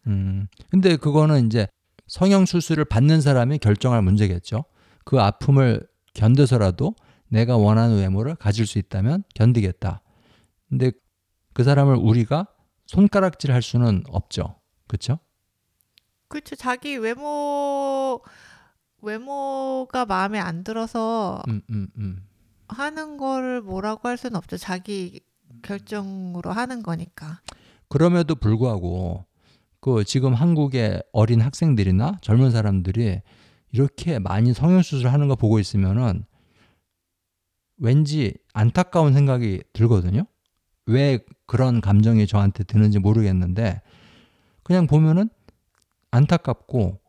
음. 0.08 0.48
근데 0.70 0.96
그거는 0.98 1.48
이제 1.48 1.68
성형 2.08 2.46
수술을 2.46 2.86
받는 2.86 3.22
사람이 3.22 3.60
결정할 3.60 4.02
문제겠죠. 4.02 4.66
그 5.06 5.20
아픔을 5.20 5.88
견뎌서라도 6.14 6.94
내가 7.32 7.56
원하는 7.56 7.98
외모를 7.98 8.36
가질 8.36 8.68
수 8.68 8.78
있다면 8.78 9.24
견디겠다. 9.34 10.02
근데 10.70 10.92
그 11.54 11.64
사람을 11.64 11.96
우리가 11.96 12.48
손가락질 12.86 13.54
할 13.54 13.62
수는 13.62 14.04
없죠. 14.10 14.60
그렇죠? 14.88 15.20
그렇죠. 16.28 16.56
자기 16.56 16.98
외모 16.98 18.22
외모가 19.02 20.06
마음에 20.06 20.40
안 20.40 20.64
들어서 20.64 21.42
음, 21.48 21.62
음, 21.70 21.88
음. 21.98 22.28
하는 22.68 23.18
거를 23.18 23.62
뭐라고 23.62 24.10
할 24.10 24.18
수는 24.18 24.36
없죠. 24.36 24.58
자기 24.58 25.22
결정으로 25.62 26.52
하는 26.52 26.84
거니까. 26.84 27.40
그럼에도 27.88 28.36
불구하고 28.36 29.26
그 29.80 30.04
지금 30.04 30.34
한국의 30.34 31.02
어린 31.14 31.42
학생들이나 31.42 32.20
젊은 32.22 32.52
사람들이 32.52 33.22
이렇게 33.72 34.20
많이 34.20 34.54
성형 34.54 34.82
수술을 34.82 35.12
하는 35.12 35.30
거 35.30 35.36
보고 35.36 35.60
있으면은 35.60 36.26
왠지 37.82 38.34
안타까운 38.54 39.12
생각이 39.14 39.64
들거든요. 39.74 40.26
왜 40.86 41.20
그런 41.48 41.82
감정이 41.82 42.28
저한테 42.28 42.64
드는지 42.64 43.00
모르겠는데 43.00 43.82
그냥 44.64 44.86
보면은 44.88 45.30
안타깝고 46.12 47.00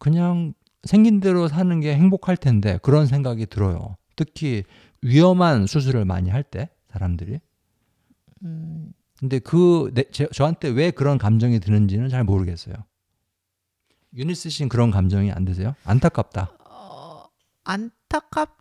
그냥 0.00 0.54
생긴 0.82 1.20
대로 1.20 1.46
사는 1.46 1.80
게 1.80 1.94
행복할 1.94 2.36
텐데 2.36 2.78
그런 2.82 3.06
생각이 3.06 3.46
들어요. 3.46 3.96
특히 4.16 4.64
위험한 5.02 5.66
수술을 5.66 6.04
많이 6.04 6.28
할 6.30 6.42
때 6.42 6.68
사람들이 6.88 7.38
음, 8.44 8.92
근데 9.18 9.38
그 9.38 9.90
내, 9.94 10.04
제, 10.10 10.26
저한테 10.32 10.68
왜 10.68 10.90
그런 10.90 11.16
감정이 11.16 11.60
드는지는 11.60 12.08
잘 12.08 12.24
모르겠어요. 12.24 12.74
유니스 14.14 14.50
씨는 14.50 14.68
그런 14.68 14.90
감정이 14.90 15.30
안 15.30 15.44
드세요? 15.44 15.74
안타깝다. 15.84 16.56
어, 16.68 17.24
안타깝 17.64 18.58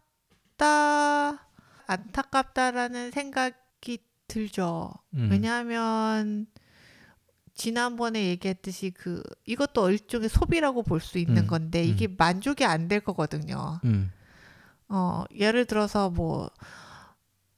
다 0.62 1.48
안타깝다라는 1.88 3.10
생각이 3.10 3.98
들죠. 4.28 4.94
음. 5.16 5.30
왜냐하면 5.32 6.46
지난번에 7.56 8.28
얘기했듯이 8.28 8.92
그 8.92 9.24
이것도 9.46 9.90
일종의 9.90 10.30
소비라고 10.30 10.84
볼 10.84 11.00
수 11.00 11.18
있는 11.18 11.44
음, 11.44 11.48
건데 11.48 11.84
이게 11.84 12.08
만족이 12.08 12.64
안 12.64 12.88
될 12.88 13.00
거거든요. 13.00 13.80
음, 13.86 14.12
어, 14.88 15.24
예를 15.36 15.66
들어서 15.66 16.12
뭐 16.12 16.50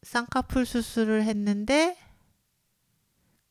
쌍꺼풀 0.04 0.66
수술을 0.66 1.24
했는데 1.24 1.98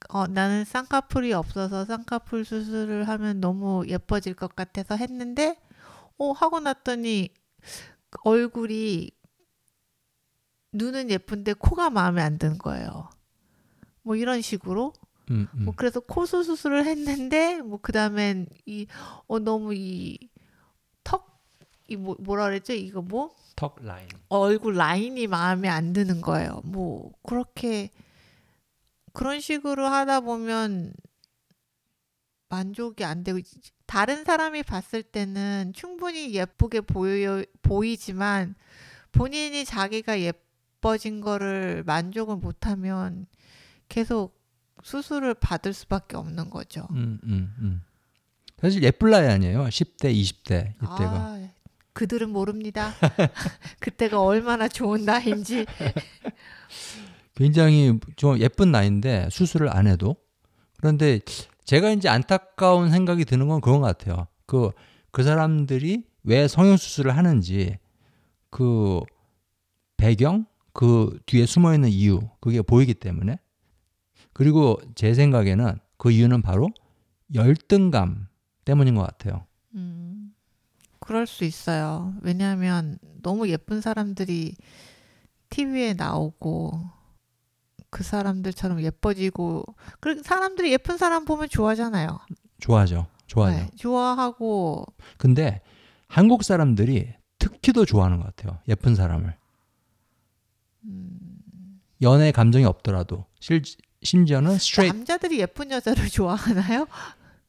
어, 0.08 0.26
나는 0.26 0.64
쌍꺼풀이 0.64 1.32
없어서 1.34 1.84
쌍꺼풀 1.84 2.44
수술을 2.46 3.06
하면 3.08 3.40
너무 3.40 3.84
예뻐질 3.86 4.34
것 4.34 4.56
같아서 4.56 4.96
했는데 4.96 5.58
어, 6.18 6.32
하고 6.32 6.58
났더니 6.60 7.28
얼굴이 8.24 9.10
눈은 10.72 11.10
예쁜데 11.10 11.54
코가 11.54 11.90
마음에 11.90 12.22
안 12.22 12.38
드는 12.38 12.58
거예요. 12.58 13.10
뭐 14.02 14.16
이런 14.16 14.40
식으로 14.40 14.92
음, 15.30 15.46
음. 15.54 15.64
뭐 15.64 15.74
그래서 15.76 16.00
코수 16.00 16.42
수술을 16.42 16.84
했는데 16.86 17.60
뭐 17.62 17.78
그다음엔 17.80 18.46
이 18.66 18.86
어 19.28 19.38
너무 19.38 19.74
이 19.74 20.18
턱 21.04 21.26
이 21.88 21.96
뭐 21.96 22.16
뭐라 22.20 22.44
그랬죠? 22.46 22.72
이거 22.72 23.02
뭐 23.02 23.34
턱 23.56 23.76
라인. 23.82 24.08
얼굴 24.28 24.74
라인이 24.76 25.26
마음에 25.26 25.68
안 25.68 25.92
드는 25.92 26.20
거예요. 26.22 26.60
뭐 26.64 27.12
그렇게 27.22 27.90
그런 29.12 29.40
식으로 29.40 29.86
하다 29.86 30.20
보면 30.20 30.94
만족이 32.48 33.04
안 33.04 33.22
되고 33.24 33.38
다른 33.86 34.24
사람이 34.24 34.62
봤을 34.62 35.02
때는 35.02 35.72
충분히 35.74 36.32
예쁘게 36.34 36.80
보여 36.82 37.44
보이지만 37.62 38.54
본인이 39.12 39.64
자기가 39.64 40.18
예 40.20 40.32
뻐진 40.82 41.22
거를 41.22 41.82
만족을 41.86 42.36
못하면 42.36 43.26
계속 43.88 44.38
수술을 44.82 45.32
받을 45.34 45.72
수밖에 45.72 46.18
없는 46.18 46.50
거죠. 46.50 46.86
음, 46.90 47.18
음, 47.24 47.54
음. 47.60 47.82
사실 48.60 48.82
예쁠 48.82 49.10
나이 49.10 49.26
아니에요. 49.26 49.64
10대, 49.64 50.14
20대 50.14 50.74
이때가. 50.74 51.10
아, 51.10 51.48
그들은 51.94 52.30
모릅니다. 52.30 52.92
그때가 53.80 54.20
얼마나 54.20 54.68
좋은 54.68 55.04
나이인지. 55.04 55.66
굉장히 57.34 57.98
좀 58.16 58.38
예쁜 58.38 58.70
나이인데 58.72 59.28
수술을 59.30 59.74
안 59.74 59.86
해도 59.86 60.16
그런데 60.76 61.20
제가 61.64 61.90
이제 61.90 62.08
안타까운 62.08 62.90
생각이 62.90 63.24
드는 63.24 63.48
건 63.48 63.60
그런 63.60 63.80
것 63.80 63.86
같아요. 63.86 64.26
그, 64.46 64.70
그 65.10 65.22
사람들이 65.22 66.04
왜 66.24 66.48
성형 66.48 66.76
수술을 66.76 67.16
하는지 67.16 67.78
그 68.50 69.00
배경, 69.96 70.46
그 70.72 71.18
뒤에 71.26 71.46
숨어 71.46 71.74
있는 71.74 71.88
이유, 71.88 72.20
그게 72.40 72.62
보이기 72.62 72.94
때문에 72.94 73.38
그리고 74.32 74.80
제 74.94 75.14
생각에는 75.14 75.78
그 75.98 76.10
이유는 76.10 76.42
바로 76.42 76.70
열등감 77.34 78.28
때문인 78.64 78.94
것 78.94 79.02
같아요. 79.02 79.46
음, 79.74 80.34
그럴 80.98 81.26
수 81.26 81.44
있어요. 81.44 82.14
왜냐하면 82.22 82.98
너무 83.22 83.48
예쁜 83.48 83.80
사람들이 83.80 84.54
TV에 85.50 85.94
나오고 85.94 86.90
그 87.90 88.02
사람들처럼 88.02 88.82
예뻐지고 88.82 89.64
그 90.00 90.22
사람들이 90.22 90.72
예쁜 90.72 90.96
사람 90.96 91.24
보면 91.24 91.48
좋아하잖아요. 91.50 92.18
좋아하죠. 92.58 93.06
좋아하죠. 93.26 93.56
네, 93.58 93.70
좋아하고 93.76 94.86
근데 95.18 95.60
한국 96.08 96.42
사람들이 96.42 97.14
특히 97.38 97.72
더 97.72 97.84
좋아하는 97.84 98.18
것 98.18 98.24
같아요. 98.24 98.58
예쁜 98.68 98.94
사람을. 98.94 99.36
연애 102.02 102.32
감정이 102.32 102.64
없더라도 102.64 103.26
실, 103.40 103.62
심지어는 104.02 104.58
스트레이트 104.58 104.96
남자들이 104.96 105.40
예쁜 105.40 105.70
여자를 105.70 106.08
좋아하나요? 106.10 106.86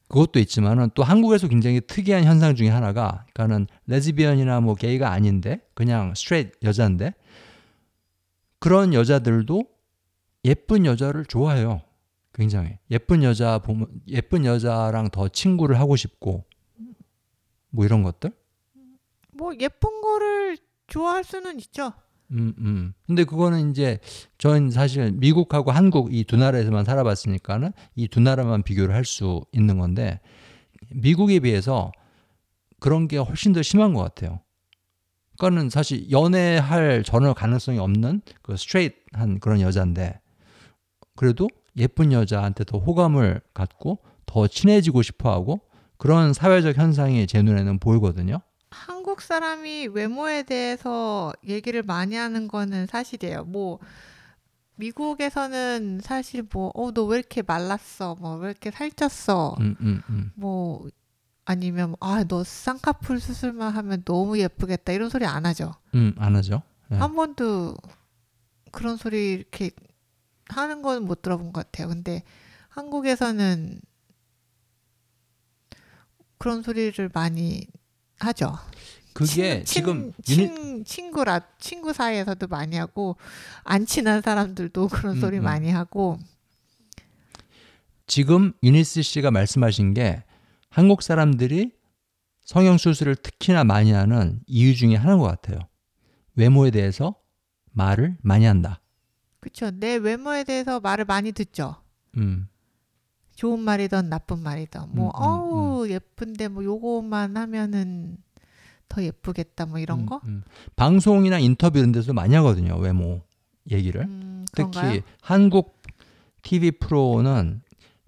그것도 0.08 0.38
있지만은 0.38 0.90
또 0.94 1.02
한국에서 1.02 1.48
굉장히 1.48 1.80
특이한 1.80 2.24
현상 2.24 2.54
중에 2.54 2.68
하나가 2.68 3.26
그러니까는 3.32 3.66
레즈비언이나 3.86 4.60
뭐 4.60 4.74
게이가 4.74 5.10
아닌데 5.10 5.60
그냥 5.74 6.14
straight 6.14 6.56
여자인데 6.62 7.14
그런 8.60 8.94
여자들도 8.94 9.64
예쁜 10.44 10.86
여자를 10.86 11.24
좋아해요. 11.24 11.82
굉장히 12.32 12.78
예쁜 12.90 13.22
여자 13.22 13.58
보면 13.58 13.88
예쁜 14.08 14.44
여자랑 14.44 15.10
더 15.10 15.28
친구를 15.28 15.78
하고 15.78 15.96
싶고 15.96 16.44
뭐 17.70 17.84
이런 17.84 18.02
것들. 18.02 18.32
뭐 19.32 19.52
예쁜 19.58 20.00
거를 20.00 20.58
좋아할 20.86 21.24
수는 21.24 21.58
있죠. 21.60 21.92
음, 22.30 22.54
음. 22.58 22.92
근데 23.06 23.24
그거는 23.24 23.70
이제 23.70 23.98
전 24.38 24.70
사실 24.70 25.12
미국하고 25.12 25.70
한국 25.72 26.12
이 26.14 26.24
두 26.24 26.36
나라에서만 26.36 26.84
살아봤으니까는 26.84 27.72
이 27.96 28.08
두 28.08 28.20
나라만 28.20 28.62
비교를 28.62 28.94
할 28.94 29.04
수 29.04 29.44
있는 29.52 29.78
건데 29.78 30.20
미국에 30.90 31.40
비해서 31.40 31.92
그런 32.80 33.08
게 33.08 33.16
훨씬 33.18 33.52
더 33.52 33.62
심한 33.62 33.92
것 33.94 34.02
같아요. 34.02 34.40
그거는 35.32 35.68
사실 35.70 36.10
연애할 36.10 37.02
전혀 37.04 37.32
가능성이 37.34 37.78
없는 37.78 38.22
그 38.42 38.56
스트레이트한 38.56 39.40
그런 39.40 39.60
여자인데 39.60 40.20
그래도 41.16 41.48
예쁜 41.76 42.12
여자한테 42.12 42.64
더 42.64 42.78
호감을 42.78 43.40
갖고 43.52 43.98
더 44.26 44.46
친해지고 44.46 45.02
싶어 45.02 45.32
하고 45.32 45.60
그런 45.98 46.32
사회적 46.32 46.76
현상이 46.76 47.26
제 47.26 47.42
눈에는 47.42 47.78
보이거든요. 47.78 48.40
한국 48.74 49.20
사람이 49.20 49.88
외모에 49.88 50.42
대해서 50.42 51.32
얘기를 51.46 51.82
많이 51.82 52.16
하는 52.16 52.48
거는 52.48 52.86
사실이에요. 52.88 53.44
뭐 53.44 53.78
미국에서는 54.76 56.00
사실 56.02 56.42
뭐 56.52 56.72
어 56.74 56.90
너 56.92 57.06
왜 57.06 57.18
이렇게 57.18 57.42
말랐어? 57.42 58.16
뭐 58.16 58.36
왜 58.36 58.50
이렇게 58.50 58.70
살쪘어? 58.70 59.58
음, 59.60 59.76
음, 59.80 60.02
음. 60.10 60.32
뭐 60.34 60.88
아니면 61.44 61.94
아 62.00 62.24
너 62.24 62.42
쌍꺼풀 62.42 63.20
수술만 63.20 63.72
하면 63.74 64.02
너무 64.04 64.38
예쁘겠다 64.38 64.92
이런 64.92 65.08
소리 65.10 65.24
안 65.26 65.46
하죠. 65.46 65.72
음, 65.94 66.12
안 66.18 66.34
하죠. 66.36 66.62
네. 66.88 66.96
한 66.98 67.14
번도 67.14 67.76
그런 68.72 68.96
소리 68.96 69.32
이렇게 69.34 69.70
하는 70.48 70.82
건 70.82 71.04
못 71.04 71.22
들어본 71.22 71.52
것 71.52 71.64
같아요. 71.70 71.88
근데 71.88 72.22
한국에서는 72.70 73.80
그런 76.38 76.62
소리를 76.62 77.08
많이 77.14 77.66
하죠. 78.18 78.58
그게 79.12 79.62
친, 79.62 79.64
지금 79.64 80.12
친, 80.22 80.40
유니, 80.40 80.54
친, 80.54 80.84
친구라 80.84 81.40
친구 81.58 81.92
사이에서도 81.92 82.46
많이 82.48 82.76
하고 82.76 83.16
안 83.62 83.86
친한 83.86 84.20
사람들도 84.22 84.88
그런 84.88 85.16
음, 85.16 85.20
소리 85.20 85.38
음. 85.38 85.44
많이 85.44 85.70
하고 85.70 86.18
지금 88.06 88.52
유니스 88.62 89.02
씨가 89.02 89.30
말씀하신 89.30 89.94
게 89.94 90.24
한국 90.68 91.02
사람들이 91.02 91.72
성형 92.44 92.76
수술을 92.76 93.16
특히나 93.16 93.64
많이 93.64 93.92
하는 93.92 94.40
이유 94.46 94.74
중에 94.74 94.96
하나인 94.96 95.18
것 95.18 95.26
같아요. 95.26 95.60
외모에 96.34 96.70
대해서 96.70 97.14
말을 97.70 98.16
많이 98.20 98.44
한다. 98.44 98.80
그렇죠. 99.40 99.70
내 99.70 99.96
외모에 99.96 100.44
대해서 100.44 100.80
말을 100.80 101.04
많이 101.04 101.32
듣죠. 101.32 101.76
음, 102.16 102.48
좋은 103.44 103.60
말이든 103.60 104.08
나쁜 104.08 104.42
말이든 104.42 104.80
뭐 104.92 105.08
음, 105.08 105.22
음, 105.22 105.22
어우 105.22 105.88
예쁜데 105.90 106.48
뭐 106.48 106.64
요거만 106.64 107.36
하면은 107.36 108.16
더 108.88 109.02
예쁘겠다 109.02 109.66
뭐 109.66 109.78
이런 109.78 110.00
음, 110.00 110.06
거. 110.06 110.22
음. 110.24 110.44
방송이나 110.76 111.38
인터뷰 111.38 111.78
이런 111.78 111.92
데서 111.92 112.14
많이 112.14 112.34
하거든요. 112.36 112.78
외모 112.78 113.20
얘기를. 113.70 114.00
음, 114.04 114.46
특히? 114.54 115.02
한국 115.20 115.82
TV 116.40 116.70
프로는 116.70 117.60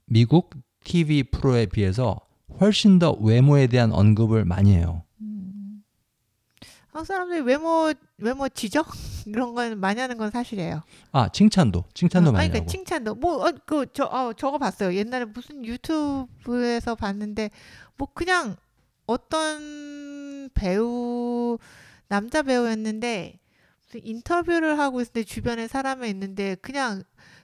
미국 0.07 0.55
TV 0.85 1.25
프로에 1.25 1.67
비해서 1.67 2.19
훨씬 2.59 2.99
더 2.99 3.13
외모에 3.13 3.67
대한 3.67 3.93
언급을 3.93 4.47
많이 4.47 4.75
해요. 4.75 5.03
음. 6.97 6.99
한국 6.99 7.07
사람들이 7.07 7.41
외모 7.43 7.93
외모 8.19 8.49
지적 8.49 8.87
이런 9.27 9.55
건 9.55 9.79
많이 9.79 10.01
하는 10.01 10.17
건 10.17 10.31
사실이에요. 10.31 10.83
아 11.13 11.29
칭찬도 11.29 11.85
칭찬도 11.93 12.31
어, 12.31 12.33
많이 12.33 12.49
그러니까 12.49 12.63
하고. 12.63 12.71
칭찬도 12.71 13.15
뭐그저 13.17 14.05
어, 14.05 14.33
저거 14.33 14.59
봤어요. 14.59 14.95
옛날에 14.95 15.27
무슨 15.27 15.65
유튜브에서 15.65 16.95
봤는데 16.95 17.51
뭐 17.97 18.09
그냥 18.15 18.57
어떤 19.07 20.49
배우 20.55 21.59
남자 22.09 22.43
배우였는데 22.43 23.39
무슨 23.85 24.01
인터뷰를 24.07 24.79
하고 24.79 25.01
있을 25.01 25.13
때 25.13 25.25
주변에 25.25 25.69
사람이 25.69 26.09
있는데 26.09 26.55
그냥 26.57 27.03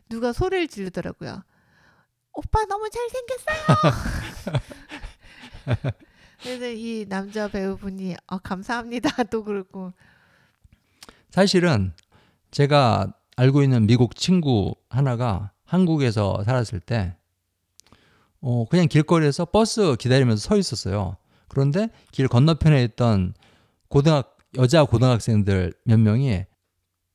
누가 0.08 0.32
소리를 0.32 0.68
지르더라고요. 0.68 1.42
오빠 2.32 2.64
너무 2.64 2.88
잘생겼어요. 2.88 3.92
그래서 6.42 6.66
이 6.66 7.06
남자 7.08 7.48
배우분이 7.48 8.16
어, 8.26 8.38
감사합니다 8.38 9.22
또 9.30 9.44
그러고 9.44 9.92
사실은 11.30 11.92
제가 12.50 13.12
알고 13.36 13.62
있는 13.62 13.86
미국 13.86 14.16
친구 14.16 14.74
하나가 14.88 15.52
한국에서 15.64 16.42
살았을 16.44 16.80
때 16.80 17.16
어, 18.40 18.66
그냥 18.68 18.88
길거리에서 18.88 19.44
버스 19.46 19.96
기다리면서 19.96 20.48
서 20.48 20.56
있었어요. 20.56 21.16
그런데 21.48 21.88
길 22.10 22.28
건너편에 22.28 22.82
있던 22.84 23.34
고등학 23.88 24.36
여자 24.56 24.84
고등학생들 24.84 25.72
몇 25.84 25.98
명이 25.98 26.44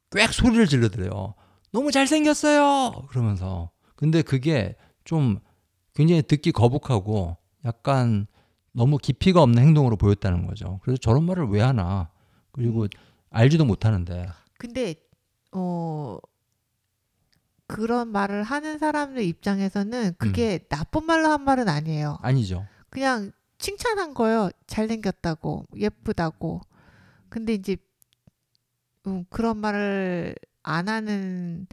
꽥 0.10 0.34
소리를 0.34 0.66
지르더래요. 0.68 1.36
너무 1.72 1.92
잘생겼어요. 1.92 3.08
그러면서 3.10 3.72
근데 3.96 4.22
그게 4.22 4.76
좀 5.04 5.40
굉장히 5.94 6.22
듣기 6.22 6.52
거북하고 6.52 7.38
약간 7.66 8.28
너무 8.78 9.00
깊이가 9.00 9.42
없는 9.42 9.62
행동으로 9.63 9.98
보였다는 9.98 10.46
거죠. 10.46 10.80
그래서 10.84 10.98
저런 10.98 11.26
말을 11.26 11.48
왜 11.50 11.62
하나? 11.62 12.12
그리고 12.52 12.86
알지도 13.32 13.66
못하는데 13.66 14.30
근데 14.60 14.94
어 15.52 16.20
그런 17.66 18.10
말을 18.10 18.44
하는 18.44 18.78
사람들 18.78 19.24
입장에서는 19.24 20.13
그게 20.20 20.60
나쁜 20.70 21.06
말로 21.06 21.30
한 21.30 21.44
말은 21.44 21.68
아니에요. 21.68 22.20
아니죠. 22.22 22.68
그냥 22.92 23.32
칭찬한 23.58 24.13
거예요. 24.13 24.52
잘생겼다고, 24.68 25.66
예쁘다고. 25.76 26.62
근데 27.30 27.56
이제 27.56 27.78
음, 29.08 29.26
그런 29.32 29.58
말을 29.58 30.36
안 30.62 30.88
하는 30.88 31.66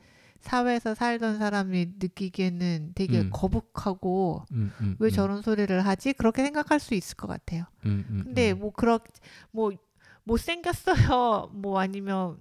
사회에서 0.45 0.95
살던 0.95 1.39
사람이 1.39 1.95
느끼기에는 1.99 2.93
되게 2.95 3.21
음. 3.21 3.31
거북하고 3.33 4.45
음, 4.53 4.73
음, 4.81 4.97
왜 4.99 5.09
음, 5.09 5.11
저런 5.11 5.43
소리를 5.43 5.85
하지? 5.85 6.13
그렇게 6.13 6.43
생각할 6.45 6.79
수 6.79 6.95
있을 6.95 7.17
것 7.17 7.27
같아요. 7.27 7.65
음, 7.87 8.05
음, 8.09 8.21
근데 8.25 8.53
음. 8.53 8.61
뭐 8.61 8.71
그렇 8.73 9.01
뭐 9.51 9.73
못생겼어요. 10.25 11.51
뭐 11.53 11.81
아니면 11.81 12.39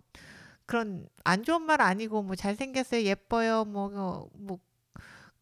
그런 0.66 1.08
안 1.24 1.44
좋은 1.44 1.62
말 1.64 1.82
아니고 1.82 2.24
뭐 2.24 2.36
잘생겼어요. 2.36 3.04
예뻐요. 3.04 3.66
뭐뭐 3.66 4.60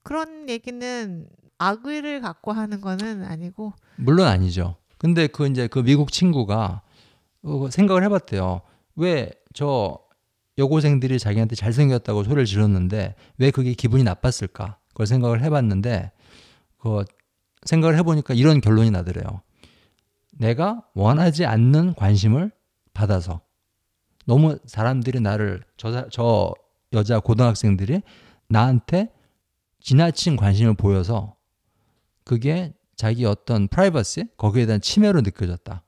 그런 0.04 0.50
얘기는 0.50 1.28
악의를 1.58 2.22
갖고 2.22 2.52
하는 2.54 2.82
거는 2.82 3.24
아니고 3.24 3.74
물론 3.98 4.28
아니죠. 4.28 4.78
근데 4.98 5.28
그 5.28 5.48
이제 5.48 5.68
그 5.68 5.84
미국 5.84 6.12
친구가 6.12 6.82
어, 7.44 7.70
생각을 7.70 8.04
해봤대요. 8.04 8.62
왜 8.96 9.42
저 9.54 10.00
여고생들이 10.62 11.18
자기한테 11.20 11.56
잘생겼다고 11.56 12.24
소리를 12.24 12.46
질렀는데 12.46 13.16
왜 13.40 13.50
그게 13.52 13.74
기분이 13.74 14.04
나빴을까? 14.04 14.78
그걸 14.90 15.08
생각을 15.08 15.42
해봤는데 15.44 16.12
그 16.78 17.04
생각을 17.66 17.98
해보니까 17.98 18.34
이런 18.36 18.62
결론이 18.62 18.92
나더래요. 18.92 19.42
내가 20.38 20.84
원하지 20.94 21.46
않는 21.46 21.96
관심을 21.96 22.52
받아서 22.94 23.42
너무 24.26 24.58
사람들이 24.66 25.20
나를 25.20 25.64
저, 25.78 25.92
사- 25.92 26.08
저 26.12 26.54
여자 26.94 27.20
고등학생들이 27.20 28.02
나한테 28.48 29.10
지나친 29.80 30.36
관심을 30.36 30.76
보여서 30.76 31.36
그게 32.24 32.74
자기 32.96 33.26
어떤 33.26 33.68
프라이버시 33.68 34.26
거기에 34.38 34.68
대한 34.68 34.80
침해로 34.80 35.22
느껴졌다. 35.22 35.82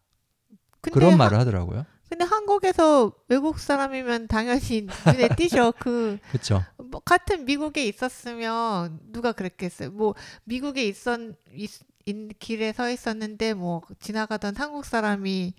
그런 0.81 1.13
하- 1.13 1.17
말을 1.17 1.37
하더라고요. 1.39 1.85
근데 2.13 2.25
한국에서 2.25 3.11
외국 3.27 3.57
사람이면 3.59 4.27
당연히 4.27 4.85
눈에 5.07 5.29
띄죠. 5.35 5.73
그 5.79 6.19
그렇죠. 6.29 6.63
뭐 6.77 7.01
같은 7.03 7.45
미국에 7.45 7.87
있었으면 7.87 8.99
누가 9.11 9.31
그랬겠어요. 9.31 9.89
뭐 9.89 10.13
미국에 10.43 10.83
있었 10.85 11.19
있, 11.55 11.71
있- 12.05 12.37
길에 12.37 12.71
서 12.71 12.91
있었는데 12.91 13.55
뭐 13.55 13.81
지나가던 13.99 14.55
한국 14.57 14.85
사람이 14.85 15.55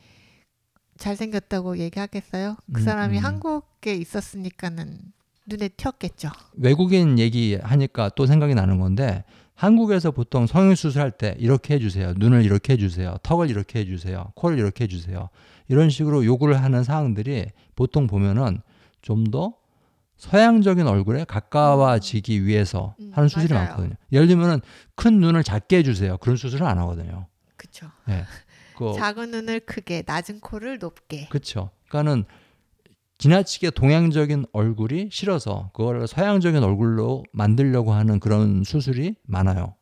잘생겼다고 0.97 1.79
얘기하겠어요? 1.79 2.57
그 2.73 2.81
음, 2.81 2.85
사람이 2.85 3.19
음. 3.19 3.25
한국에 3.25 3.95
있었으니까는 3.97 5.12
눈에 5.47 5.69
튀었겠죠. 5.69 6.31
외국인 6.55 7.19
얘기 7.19 7.57
하니까 7.57 8.11
또 8.11 8.27
생각이 8.27 8.55
나는 8.55 8.79
건데 8.79 9.25
한국에서 9.55 10.11
보통 10.11 10.47
성형 10.47 10.75
수술할 10.75 11.13
때 11.13 11.37
이렇게 11.39 11.75
해주세요. 11.75 12.15
눈을 12.17 12.45
이렇게 12.45 12.73
해주세요. 12.73 13.19
턱을 13.23 13.51
이렇게 13.51 13.81
해주세요. 13.81 14.33
코를 14.35 14.59
이렇게 14.59 14.85
해주세요. 14.85 15.29
이런 15.69 15.91
식으로 15.91 16.25
요구를 16.25 16.63
하는 16.63 16.83
사항들이 16.83 17.47
보통 17.77 18.07
보면은 18.07 18.61
좀 19.03 19.25
더 19.31 19.55
서양적인 20.17 20.87
얼굴에 20.87 21.25
가까워지기 21.25 22.47
위해서 22.47 22.95
음, 23.01 23.11
하는 23.15 23.29
수술이 23.29 23.53
맞아요. 23.53 23.69
많거든요. 23.69 23.95
예를 24.13 24.27
들면은 24.27 24.61
큰 24.95 25.21
눈을 25.21 25.43
작게 25.43 25.79
해주세요. 25.79 26.19
그런 26.19 26.37
수술을 26.37 26.67
안 26.67 26.79
하거든요. 26.79 27.27
그쵸. 27.57 27.91
예. 28.09 28.25
그 28.77 28.93
작은 28.97 29.31
눈을 29.31 29.61
크게, 29.61 30.03
낮은 30.07 30.41
코를 30.41 30.79
높게. 30.79 31.29
그렇죠. 31.29 31.71
그러니까는 31.89 32.25
지나치게 33.18 33.70
동양적인 33.70 34.46
얼굴이 34.53 35.09
싫어서 35.11 35.70
그거를 35.72 36.07
서양적인 36.07 36.62
얼굴로 36.62 37.24
만들려고 37.33 37.92
하는 37.92 38.20
그런 38.20 38.64
수술이 38.64 39.16
많아요. 39.22 39.74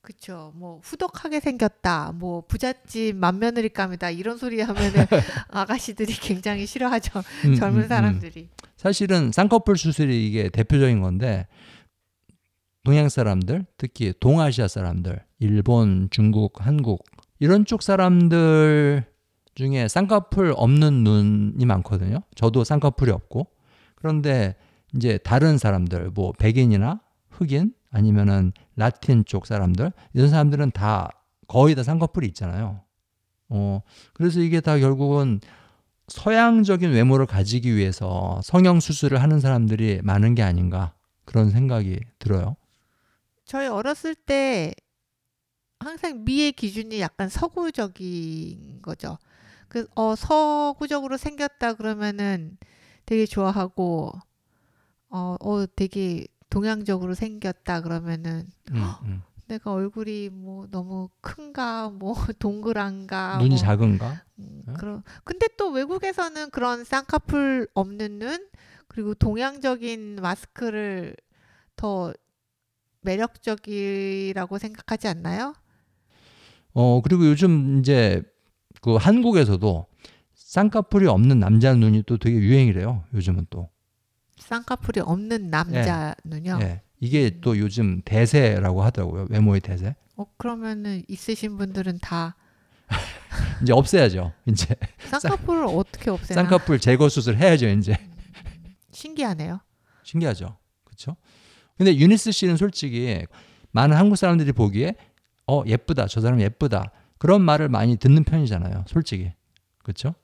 그쵸. 0.00 0.52
뭐 0.54 0.80
후덕하게 0.82 1.40
생겼다. 1.40 2.12
뭐 2.14 2.42
부잣집 2.48 3.14
맏며느리감이다. 3.16 4.10
이런 4.10 4.38
소리 4.38 4.62
하면은 4.62 5.04
아가씨들이 5.52 6.14
굉장히 6.14 6.64
싫어하죠. 6.64 7.22
음, 7.44 7.54
젊은 7.56 7.80
음, 7.80 7.82
음. 7.82 7.88
사람들이. 7.88 8.48
사실은 8.78 9.32
쌍꺼풀 9.32 9.76
수술이 9.76 10.26
이게 10.26 10.48
대표적인 10.48 11.02
건데 11.02 11.46
동양 12.84 13.10
사람들, 13.10 13.66
특히 13.76 14.14
동아시아 14.18 14.66
사람들, 14.66 15.22
일본, 15.40 16.08
중국, 16.10 16.54
한국 16.66 17.04
이런 17.38 17.66
쪽 17.66 17.82
사람들 17.82 19.04
중에 19.58 19.88
쌍꺼풀 19.88 20.54
없는 20.56 21.02
눈이 21.02 21.66
많거든요. 21.66 22.20
저도 22.36 22.62
쌍꺼풀이 22.62 23.10
없고 23.10 23.48
그런데 23.96 24.54
이제 24.94 25.18
다른 25.18 25.58
사람들, 25.58 26.12
뭐 26.14 26.30
백인이나 26.30 27.00
흑인 27.28 27.74
아니면은 27.90 28.52
라틴 28.76 29.24
쪽 29.24 29.46
사람들 29.46 29.92
이런 30.14 30.28
사람들은 30.28 30.70
다 30.70 31.10
거의 31.48 31.74
다 31.74 31.82
쌍꺼풀이 31.82 32.28
있잖아요. 32.28 32.82
어 33.48 33.80
그래서 34.12 34.38
이게 34.38 34.60
다 34.60 34.78
결국은 34.78 35.40
서양적인 36.06 36.92
외모를 36.92 37.26
가지기 37.26 37.74
위해서 37.74 38.40
성형 38.44 38.78
수술을 38.78 39.20
하는 39.20 39.40
사람들이 39.40 40.02
많은 40.04 40.36
게 40.36 40.42
아닌가 40.44 40.94
그런 41.24 41.50
생각이 41.50 41.98
들어요. 42.20 42.54
저희 43.44 43.66
어렸을 43.66 44.14
때 44.14 44.72
항상 45.80 46.24
미의 46.24 46.52
기준이 46.52 47.00
약간 47.00 47.28
서구적인 47.28 48.82
거죠. 48.82 49.18
그, 49.68 49.86
어, 49.94 50.14
서구적으로 50.14 51.16
생겼다 51.16 51.74
그러면은 51.74 52.56
되게 53.06 53.26
좋아하고, 53.26 54.12
어, 55.10 55.36
어, 55.40 55.66
되게 55.76 56.26
동양적으로 56.50 57.14
생겼다 57.14 57.82
그러면은 57.82 58.46
음, 58.72 58.92
음. 59.02 59.22
내가 59.46 59.72
얼굴이 59.72 60.30
뭐 60.30 60.66
너무 60.70 61.08
큰가, 61.20 61.90
뭐 61.90 62.14
동그란가, 62.38 63.38
눈이 63.38 63.48
뭐 63.50 63.58
작은가? 63.58 64.22
음, 64.38 64.62
네? 64.66 64.74
그런 64.78 65.02
근데 65.24 65.48
또 65.56 65.70
외국에서는 65.70 66.50
그런 66.50 66.84
쌍꺼풀 66.84 67.68
없는 67.74 68.18
눈 68.18 68.48
그리고 68.86 69.14
동양적인 69.14 70.16
마스크를 70.20 71.16
더 71.76 72.12
매력적이라고 73.00 74.58
생각하지 74.58 75.08
않나요? 75.08 75.54
어 76.74 77.00
그리고 77.02 77.26
요즘 77.26 77.78
이제 77.78 78.22
그 78.80 78.96
한국에서도 78.96 79.86
쌍꺼풀이 80.34 81.06
없는 81.06 81.38
남자 81.40 81.74
눈이 81.74 82.04
또 82.06 82.16
되게 82.16 82.36
유행이래요. 82.36 83.04
요즘은 83.14 83.46
또. 83.50 83.68
쌍꺼풀이 84.38 85.00
없는 85.00 85.50
남자 85.50 86.14
눈요. 86.24 86.58
예. 86.62 86.82
이게 87.00 87.38
또 87.40 87.58
요즘 87.58 88.02
대세라고 88.04 88.82
하더라고요. 88.82 89.26
외모의 89.30 89.60
대세. 89.60 89.94
어 90.16 90.24
그러면은 90.36 91.02
있으신 91.08 91.56
분들은 91.58 91.98
다 92.00 92.36
이제 93.62 93.72
없애야죠. 93.72 94.32
이제 94.46 94.74
쌍꺼풀을 95.00 95.66
어떻게 95.66 96.10
없애나? 96.10 96.42
쌍꺼풀 96.42 96.80
제거 96.80 97.08
수술 97.08 97.36
해야죠. 97.36 97.68
이제 97.68 97.96
신기하네요. 98.92 99.60
신기하죠. 100.02 100.56
그렇죠? 100.84 101.16
근데 101.76 101.94
유니스 101.96 102.32
씨는 102.32 102.56
솔직히 102.56 103.24
많은 103.70 103.96
한국 103.96 104.16
사람들이 104.16 104.52
보기에 104.52 104.94
어 105.46 105.62
예쁘다. 105.66 106.06
저 106.06 106.20
사람 106.20 106.40
예쁘다. 106.40 106.90
그런 107.18 107.42
말을 107.42 107.68
많이 107.68 107.96
듣는 107.96 108.24
편이잖아요. 108.24 108.84
솔직히. 108.86 109.32
그렇죠? 109.82 110.14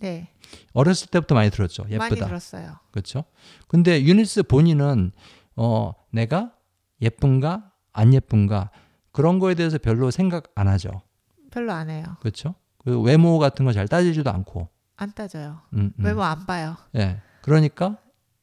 네, 0.00 0.28
어렸을 0.72 1.08
때부터 1.08 1.34
많이 1.34 1.50
들었죠. 1.50 1.84
많이 1.84 1.94
예쁘다. 1.94 2.26
들었어요. 2.26 2.76
그렇죠? 2.90 3.24
근데 3.68 4.02
유니스 4.02 4.42
본인은 4.44 5.12
어 5.56 5.92
내가 6.10 6.52
예쁜가 7.00 7.70
안 7.92 8.12
예쁜가 8.14 8.70
그런 9.12 9.38
거에 9.38 9.54
대해서 9.54 9.78
별로 9.78 10.10
생각 10.10 10.50
안 10.56 10.66
하죠. 10.68 11.02
별로 11.50 11.72
안 11.72 11.88
해요. 11.90 12.04
그렇죠? 12.20 12.54
그 12.78 13.00
외모 13.00 13.38
같은 13.38 13.64
거 13.64 13.72
잘 13.72 13.86
따지지도 13.86 14.30
않고. 14.30 14.68
안 14.96 15.12
따져요. 15.12 15.60
음, 15.74 15.92
음. 15.98 16.04
외모 16.04 16.22
안 16.22 16.46
봐요. 16.46 16.76
예. 16.96 17.20
그러니까 17.42 17.96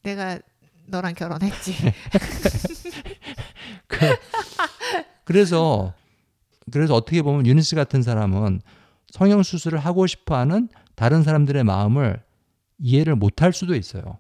내가 0.04 0.40
너랑 0.88 1.14
결혼했지. 1.14 1.74
그, 3.88 3.98
그래서 5.24 5.94
그래서 6.72 6.96
어떻게 6.96 7.22
보면 7.22 7.46
유니스 7.46 7.76
같은 7.76 8.02
사람은 8.02 8.62
성형 9.08 9.44
수술을 9.44 9.80
하고 9.80 10.08
싶어 10.08 10.38
하는 10.38 10.70
다른 10.96 11.24
사람들의 11.24 11.64
마음을 11.64 12.22
이해를 12.80 13.16
못할 13.16 13.54
수도 13.54 13.76
있어요. 13.76 14.20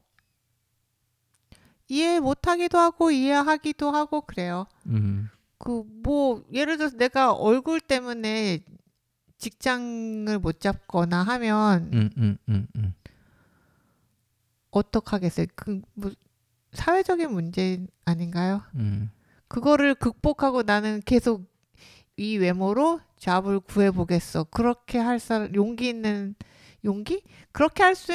이해 1.88 2.20
못하기도 2.20 2.78
하고 2.78 3.12
이해하기도 3.12 3.92
하고 3.92 4.22
그래요. 4.22 4.68
음, 4.88 5.30
그뭐 5.58 6.44
예를 6.54 6.78
들어서 6.78 6.98
내가 6.98 7.34
얼굴 7.34 7.82
때문에 7.82 8.60
직장을 9.38 10.38
못 10.40 10.60
잡거나 10.60 11.24
하면 11.24 11.90
음, 11.94 12.10
음, 12.18 12.38
음, 12.50 12.68
음. 12.76 12.94
어떡하겠어요? 14.72 15.48
그 15.56 15.82
뭐 15.94 16.12
사회적인 16.74 17.32
문제 17.32 17.86
아닌가요? 18.06 18.62
음. 18.76 19.10
그거를 19.48 19.96
극복하고 19.96 20.64
나는 20.64 21.02
계속 21.06 21.49
이 22.20 22.38
외모로 22.38 23.00
잡을 23.18 23.60
구해 23.60 23.92
보겠어. 23.92 24.46
그렇게 24.46 24.98
할 24.98 25.20
사람 25.20 25.54
용기 25.56 25.88
있는 25.90 26.36
용기? 26.86 27.22
그렇게 27.52 27.84
할 27.84 27.96
수 27.96 28.14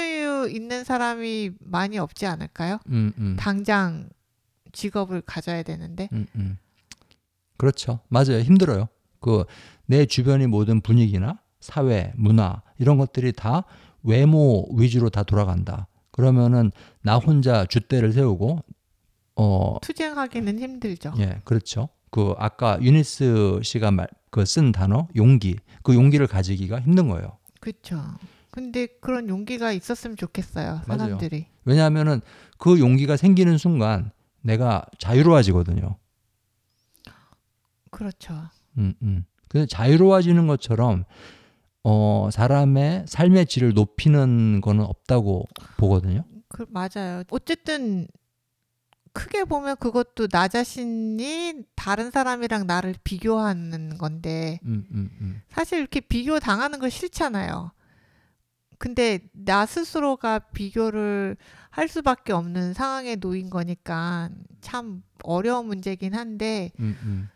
있는 0.49 0.85
사람이 0.85 1.53
많이 1.61 1.99
없지 1.99 2.27
않을까요? 2.27 2.79
음, 2.89 3.13
음. 3.19 3.37
당장 3.39 4.09
직업을 4.73 5.23
가져야 5.23 5.63
되는데. 5.63 6.09
음, 6.13 6.27
음. 6.37 6.59
그렇죠. 7.57 8.01
맞아요. 8.09 8.41
힘들어요. 8.41 8.89
그 9.21 9.45
내 9.87 10.07
주변의 10.07 10.47
모든 10.47 10.81
분위기나 10.81 11.41
사회, 11.61 12.13
문화 12.17 12.63
이런 12.79 12.99
것들이 12.99 13.33
다 13.33 13.65
외모 14.03 14.67
위주로 14.77 15.11
다 15.11 15.23
돌아간다. 15.23 15.89
그러면은 16.11 16.71
나 17.03 17.17
혼자 17.17 17.65
줏대를 17.65 18.13
세우고 18.13 18.61
어 19.37 19.77
투쟁하기는 19.83 20.59
힘들죠. 20.59 21.15
예, 21.19 21.41
그렇죠. 21.45 21.89
그 22.15 22.33
아까 22.39 22.81
유니스 22.81 23.59
씨가 23.65 23.91
말그쓴 23.91 24.71
단어 24.71 25.09
용기. 25.17 25.57
그 25.83 25.97
용기를 25.97 26.29
가지기가 26.29 26.81
힘든 26.81 27.09
거예요. 27.09 27.39
그렇죠. 27.59 28.01
근데 28.53 28.87
그런 29.01 29.29
용기가 29.29 29.73
있었으면 29.73 30.17
좋겠어요. 30.17 30.83
맞아요. 30.87 30.99
사람들이. 31.01 31.47
왜냐하면은 31.65 32.21
그 32.57 32.79
용기가 32.79 33.17
생기는 33.17 33.59
순간 33.59 34.13
내가 34.43 34.87
자유로워지거든요. 34.99 35.97
그렇죠. 37.91 38.35
음, 38.79 38.95
음. 39.03 39.25
근데 39.49 39.67
자유로워지는 39.67 40.47
것처럼 40.47 41.07
어, 41.83 42.29
사람의 42.31 43.07
삶의 43.09 43.47
질을 43.47 43.75
높이는 43.75 44.61
거는 44.61 44.85
없다고 44.85 45.49
보거든요. 45.79 46.23
그 46.49 46.65
맞아요. 46.69 47.25
어쨌든 47.33 48.07
크게 49.15 49.45
보면 49.45 49.77
그것도 49.77 50.27
나 50.27 50.49
자신이 50.49 51.63
다른 51.77 52.11
사람이랑 52.11 52.67
나를 52.67 52.95
비교하는 53.05 53.97
건데 53.97 54.59
음, 54.65 54.85
음, 54.91 55.11
음. 55.21 55.43
사실 55.49 55.79
이렇게 55.79 56.01
비교 56.01 56.41
당하는 56.41 56.81
거 56.81 56.89
싫잖아요. 56.89 57.71
근데 58.79 59.21
나 59.33 59.67
스스로가 59.67 60.41
비교를 60.41 61.37
할 61.71 61.89
수밖에 61.89 62.33
없는 62.33 62.75
상황에 62.75 63.15
놓인 63.17 63.51
거니까 63.51 64.31
참 64.61 65.03
어려운 65.23 65.67
문제긴 65.67 66.15
한데 66.15 66.73
음, 66.81 66.99
음. 67.03 67.29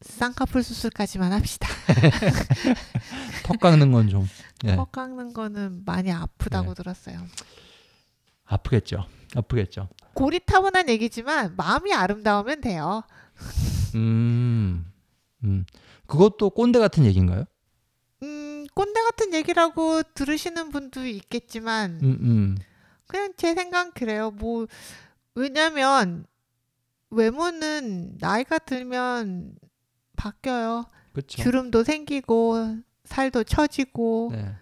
쌍꺼풀 0.00 0.64
수술까지만 0.64 1.32
합시다. 1.32 1.68
턱 3.44 3.60
깎는 3.60 3.92
건좀 3.92 4.28
예, 4.64 4.74
턱 4.74 4.90
깎는 4.90 5.32
거는 5.32 5.84
많이 5.84 6.10
아프다고 6.10 6.68
네. 6.70 6.74
들었어요. 6.74 7.24
아프겠죠. 8.46 9.06
아프겠죠. 9.36 9.88
고리타분한 10.14 10.88
얘기지만 10.88 11.54
마음이 11.56 11.92
아름다우면 11.92 12.60
돼요. 12.60 13.02
음, 13.94 14.90
음. 15.44 15.64
그것도 16.06 16.50
꼰대 16.50 16.78
같은 16.78 17.04
얘기인가요? 17.04 17.44
음, 18.22 18.66
꼰대 18.74 19.02
같은 19.02 19.34
얘기라고 19.34 20.02
들으시는 20.14 20.70
분도 20.70 21.06
있겠지만 21.06 22.00
음, 22.02 22.18
음. 22.20 22.56
그냥 23.06 23.32
제 23.36 23.54
생각 23.54 23.94
그래요. 23.94 24.30
뭐 24.30 24.66
왜냐면 25.34 26.26
외모는 27.10 28.16
나이가 28.18 28.58
들면 28.58 29.54
바뀌어요. 30.16 30.86
그렇죠. 31.12 31.42
주름도 31.42 31.84
생기고 31.84 32.78
살도 33.04 33.44
처지고 33.44 34.30
네. 34.32 34.54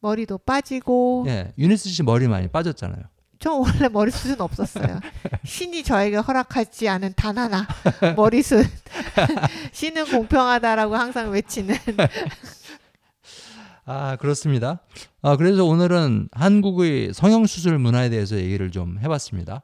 머리도 0.00 0.38
빠지고 0.38 1.24
예, 1.28 1.54
유니스 1.56 1.88
씨 1.88 2.02
머리 2.02 2.28
많이 2.28 2.48
빠졌잖아요. 2.48 3.04
저 3.44 3.52
원래 3.52 3.88
머리숱은 3.88 4.40
없었어요. 4.40 5.00
신이 5.44 5.84
저에게 5.84 6.16
허락하지 6.16 6.88
않은 6.88 7.12
단 7.14 7.36
하나 7.36 7.66
머리숱. 8.16 8.64
신은 9.70 10.06
공평하다라고 10.06 10.96
항상 10.96 11.30
외치는. 11.30 11.74
아, 13.84 14.16
그렇습니다. 14.16 14.80
아, 15.20 15.36
그래서 15.36 15.66
오늘은 15.66 16.30
한국의 16.32 17.12
성형 17.12 17.44
수술 17.44 17.78
문화에 17.78 18.08
대해서 18.08 18.36
얘기를 18.36 18.70
좀 18.70 18.98
해봤습니다. 18.98 19.60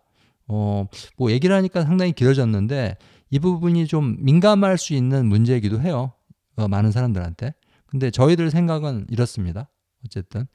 어, 0.47 0.85
뭐 1.17 1.31
얘기를 1.31 1.57
하니까 1.57 1.83
상당히 1.83 2.13
길어졌는데 2.13 2.99
이 3.31 3.39
부분이 3.39 3.87
좀 3.87 4.17
민감할 4.19 4.77
수 4.77 4.93
있는 4.93 5.25
문제이기도 5.25 5.81
해요. 5.81 6.13
어, 6.57 6.69
많은 6.69 6.93
사람들한테. 6.93 7.55
근데 7.87 8.11
저희들 8.11 8.51
생각은 8.51 9.07
이렇습니다. 9.09 9.71
어쨌든. 10.05 10.47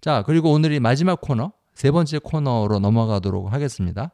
자, 0.00 0.24
그리고 0.26 0.50
오늘이 0.50 0.80
마지막 0.80 1.20
코너, 1.20 1.52
세 1.76 1.90
번째 1.90 2.18
코너로 2.18 2.78
넘어가도록 2.78 3.52
하겠습니다. 3.52 4.10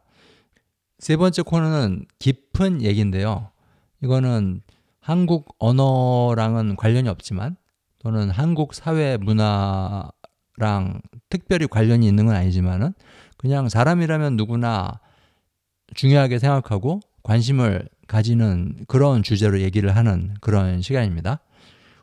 세 0.98 1.16
번째 1.16 1.42
코너는 1.42 2.06
깊은 2.18 2.82
얘기인데요. 2.82 3.50
이거는 4.02 4.62
한국 4.98 5.54
언어랑은 5.60 6.74
관련이 6.74 7.08
없지만 7.08 7.56
또는 8.00 8.30
한국 8.30 8.74
사회 8.74 9.16
문화랑 9.16 10.10
특별히 11.30 11.68
관련이 11.68 12.04
있는 12.04 12.26
건 12.26 12.34
아니지만은 12.34 12.94
그냥 13.36 13.68
사람이라면 13.68 14.36
누구나 14.36 14.98
중요하게 15.94 16.40
생각하고 16.40 16.98
관심을 17.22 17.88
가지는 18.08 18.74
그런 18.88 19.22
주제로 19.22 19.60
얘기를 19.60 19.94
하는 19.94 20.34
그런 20.40 20.82
시간입니다. 20.82 21.38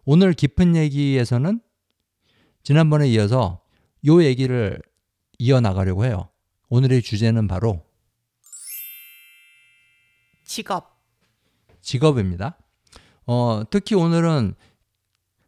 오늘 0.06 0.32
깊은 0.32 0.78
얘기에서는 0.78 1.60
지난번에 2.64 3.10
이어서 3.10 3.60
요 4.08 4.24
얘기를 4.24 4.80
이어나가려고 5.40 6.06
해요. 6.06 6.30
오늘의 6.70 7.02
주제는 7.02 7.48
바로 7.48 7.84
직업. 10.44 11.00
직업입니다. 11.82 12.58
어, 13.26 13.64
특히 13.70 13.96
오늘은 13.96 14.54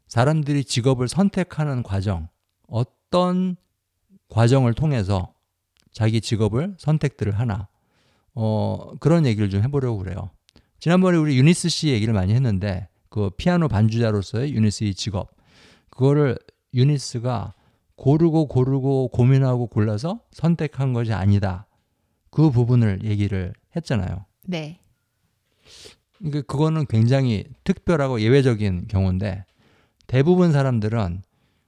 사람들이 0.07 0.63
직업을 0.63 1.07
선택하는 1.07 1.83
과정, 1.83 2.29
어떤 2.67 3.57
과정을 4.29 4.73
통해서 4.73 5.33
자기 5.91 6.21
직업을 6.21 6.75
선택들을 6.79 7.37
하나, 7.37 7.67
어, 8.33 8.93
그런 8.99 9.25
얘기를 9.25 9.49
좀 9.49 9.61
해보려고 9.61 9.97
그래요. 9.97 10.31
지난번에 10.79 11.17
우리 11.17 11.37
유니스 11.37 11.69
씨 11.69 11.89
얘기를 11.89 12.13
많이 12.13 12.33
했는데, 12.33 12.87
그 13.09 13.29
피아노 13.31 13.67
반주자로서의 13.67 14.53
유니스의 14.53 14.93
직업, 14.93 15.35
그거를 15.89 16.37
유니스가 16.73 17.53
고르고 18.01 18.47
고르고 18.47 19.09
고민하고 19.09 19.67
골라서 19.67 20.21
선택한 20.31 20.91
것이 20.91 21.13
아니다. 21.13 21.67
그 22.31 22.49
부분을 22.49 23.03
얘기를 23.03 23.53
했잖아요. 23.75 24.25
네. 24.47 24.79
그러니까 26.17 26.41
그거는 26.41 26.87
굉장히 26.87 27.45
특별하고 27.63 28.21
예외적인 28.21 28.87
경우인데 28.87 29.45
대부분 30.07 30.51
사람들은 30.51 31.21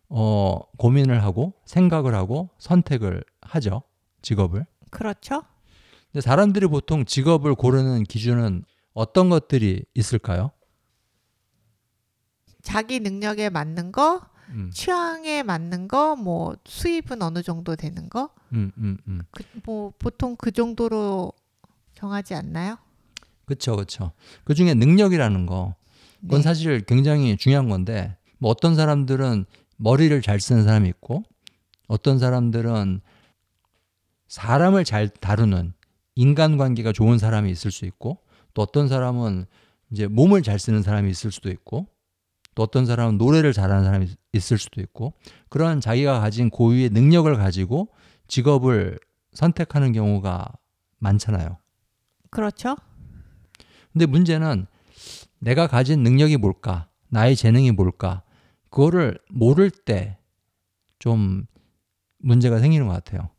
어, 0.10 0.60
고민을 0.80 1.22
하고 1.22 1.54
생각을 1.66 2.16
하고 2.16 2.50
선택을 2.58 3.24
하죠. 3.42 3.84
직업을. 4.24 4.66
그렇죠. 4.90 5.44
근데 6.12 6.22
사람들이 6.22 6.66
보통 6.66 7.06
직업을 7.06 7.54
고르는 7.54 8.06
기준은 8.06 8.64
어떤 8.96 9.30
것들이 9.30 9.86
있을까요? 9.94 10.50
자기 12.64 13.00
능력에 13.02 13.52
맞는 13.52 13.92
거, 13.92 14.33
음, 14.50 14.72
취향에 14.74 15.44
맞는 15.44 15.88
거, 15.88 16.16
뭐 16.16 16.56
수입은 16.66 17.22
어느 17.22 17.42
정도 17.42 17.76
되는 17.76 18.10
거, 18.10 18.30
음, 18.54 18.72
음, 18.78 18.98
음. 19.08 19.22
그, 19.32 19.44
뭐 19.64 19.94
보통 19.98 20.36
그 20.36 20.52
정도로 20.52 21.32
정하지 21.94 22.36
않나요? 22.36 22.78
그렇죠, 23.46 23.76
그렇죠. 23.76 24.12
그 24.44 24.54
중에 24.54 24.74
능력이라는 24.74 25.46
거, 25.46 25.76
그건 26.22 26.40
네. 26.40 26.44
사실 26.44 26.82
굉장히 26.86 27.38
중요한 27.38 27.70
건데, 27.70 28.16
뭐 28.38 28.52
어떤 28.52 28.76
사람들은 28.76 29.46
머리를 29.78 30.22
잘 30.22 30.40
쓰는 30.40 30.64
사람이 30.64 30.88
있고, 30.90 31.24
어떤 31.88 32.20
사람들은 32.20 33.02
사람을 34.28 34.84
잘 34.84 35.10
다루는 35.10 35.74
인간관계가 36.16 36.92
좋은 36.92 37.18
사람이 37.18 37.52
있을 37.52 37.72
수 37.72 37.86
있고, 37.86 38.20
또 38.54 38.62
어떤 38.62 38.88
사람은 38.88 39.46
이제 39.92 40.08
몸을 40.08 40.42
잘 40.44 40.60
쓰는 40.60 40.82
사람이 40.82 41.10
있을 41.12 41.32
수도 41.32 41.50
있고, 41.50 41.88
또 42.56 42.64
어떤 42.64 42.86
사람은 42.86 43.18
노래를 43.18 43.54
잘하는 43.54 43.84
사람이 43.84 44.08
있을 44.34 44.58
수도 44.58 44.82
있고, 44.82 45.14
그런 45.50 45.82
자기가 45.82 46.20
가진 46.20 46.50
고유의 46.50 46.90
능력을 46.90 47.34
가지고 47.36 47.90
직업을 48.28 49.00
선택하는 49.34 49.92
경우가 49.94 50.52
많잖아요. 51.00 51.58
그렇죠. 52.30 52.76
근데 53.92 54.06
문제는 54.06 54.66
내가 55.40 55.68
가진 55.68 56.02
능력이 56.04 56.38
뭘까? 56.38 56.90
나의 57.10 57.36
재능이 57.36 57.72
뭘까? 57.72 58.24
그거를 58.70 59.20
모를 59.30 59.70
때 59.70 60.18
좀 61.04 61.46
문제가 62.20 62.60
생기는 62.60 62.88
것 62.88 62.94
같아요. 62.94 63.30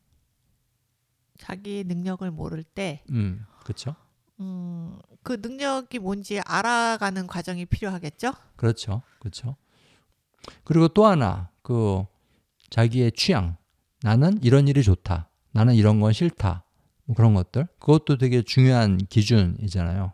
자기 1.39 1.83
능력을 1.87 2.31
모를 2.31 2.63
때, 2.63 3.03
음, 3.09 3.47
그렇죠? 3.63 3.97
음, 4.41 4.99
그 5.23 5.39
능력이 5.41 5.99
뭔지 5.99 6.41
알아가는 6.41 7.27
과정이 7.27 7.67
필요하겠죠? 7.67 8.33
그렇죠, 8.57 9.03
그렇죠. 9.21 9.57
그리고 10.65 10.89
또 10.89 11.07
하나 11.07 11.51
그 11.63 12.05
자기의 12.71 13.13
취향, 13.13 13.57
나는 14.03 14.39
이런 14.43 14.69
일이 14.69 14.83
좋다, 14.83 15.31
나는 15.53 15.75
이런 15.75 16.01
건 16.01 16.13
싫다, 16.13 16.65
뭐 17.05 17.15
그런 17.17 17.35
것들 17.35 17.67
그것도 17.79 18.19
되게 18.19 18.43
중요한 18.43 18.99
기준이잖아요. 18.99 20.13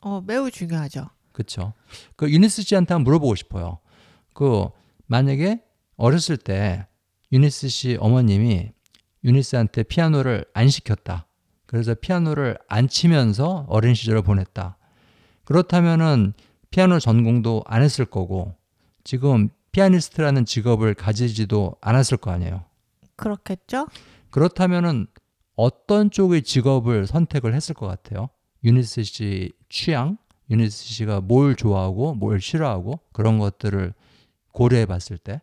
어, 0.00 0.20
매우 0.20 0.50
중요하죠. 0.50 1.08
그렇죠. 1.32 1.72
그 2.16 2.30
유니스 2.30 2.62
씨한테 2.62 2.94
한번 2.94 3.04
물어보고 3.04 3.34
싶어요. 3.36 3.78
그 4.34 4.66
만약에 5.06 5.62
어렸을 5.96 6.36
때 6.36 6.86
유니스 7.30 7.68
씨 7.68 7.96
어머님이 8.00 8.72
유니스한테 9.24 9.84
피아노를 9.84 10.44
안 10.52 10.68
시켰다. 10.68 11.26
그래서 11.72 11.94
피아노를 11.94 12.58
안 12.68 12.86
치면서 12.86 13.64
어린 13.66 13.94
시절을 13.94 14.20
보냈다. 14.20 14.76
그렇다면은 15.44 16.34
피아노 16.70 16.98
전공도 16.98 17.62
안 17.64 17.82
했을 17.82 18.04
거고 18.04 18.54
지금 19.04 19.48
피아니스트라는 19.72 20.44
직업을 20.44 20.92
가지지도 20.92 21.76
않았을 21.80 22.18
거 22.18 22.30
아니에요. 22.30 22.66
그렇겠죠? 23.16 23.88
그렇다면은 24.28 25.06
어떤 25.56 26.10
쪽의 26.10 26.42
직업을 26.42 27.06
선택을 27.06 27.54
했을 27.54 27.74
것 27.74 27.86
같아요? 27.86 28.28
유니스 28.64 29.04
씨 29.04 29.52
취향, 29.70 30.18
유니스 30.50 30.84
씨가 30.84 31.22
뭘 31.22 31.56
좋아하고 31.56 32.14
뭘 32.14 32.38
싫어하고 32.38 33.00
그런 33.12 33.38
것들을 33.38 33.94
고려해 34.52 34.84
봤을 34.84 35.16
때, 35.16 35.40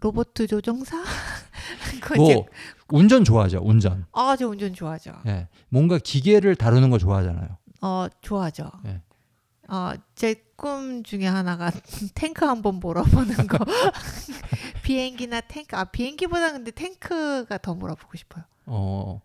로봇 0.00 0.34
조종사? 0.34 0.96
뭐 2.16 2.46
운전 2.90 3.24
좋아하죠, 3.24 3.60
운전. 3.62 4.06
아, 4.12 4.36
저 4.38 4.48
운전 4.48 4.72
좋아하죠. 4.74 5.12
예, 5.26 5.48
뭔가 5.68 5.98
기계를 5.98 6.54
다루는 6.56 6.90
거 6.90 6.98
좋아하잖아요. 6.98 7.48
어, 7.80 8.06
좋아하죠. 8.20 8.70
네. 8.82 9.00
어, 9.68 9.92
제꿈 10.14 11.02
중에 11.04 11.26
하나가 11.26 11.70
탱크 12.14 12.44
한번 12.44 12.76
몰아보는 12.80 13.46
거. 13.46 13.58
비행기나 14.84 15.40
탱크. 15.42 15.76
아, 15.76 15.84
비행기보다 15.84 16.52
근데 16.52 16.70
탱크가 16.70 17.58
더 17.58 17.74
몰아보고 17.74 18.16
싶어요. 18.16 18.44
어, 18.66 19.20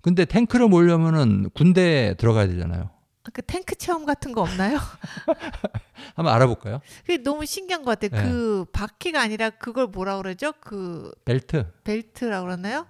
근데 0.00 0.24
탱크를 0.24 0.68
몰려면은 0.68 1.50
군대에 1.50 2.14
들어가야 2.14 2.46
되잖아요. 2.48 2.90
아, 3.24 3.30
그 3.32 3.42
탱크 3.42 3.76
체험 3.76 4.04
같은 4.04 4.32
거 4.32 4.42
없나요? 4.42 4.78
한번 6.16 6.34
알아볼까요? 6.34 6.80
그게 7.06 7.18
너무 7.18 7.46
신기한 7.46 7.84
것 7.84 7.98
같아요. 7.98 8.22
네. 8.22 8.28
그 8.28 8.64
바퀴가 8.72 9.20
아니라 9.20 9.50
그걸 9.50 9.86
뭐라 9.86 10.16
그러죠? 10.16 10.52
그 10.60 11.12
벨트. 11.24 11.66
벨트라고 11.84 12.46
그러나요? 12.46 12.86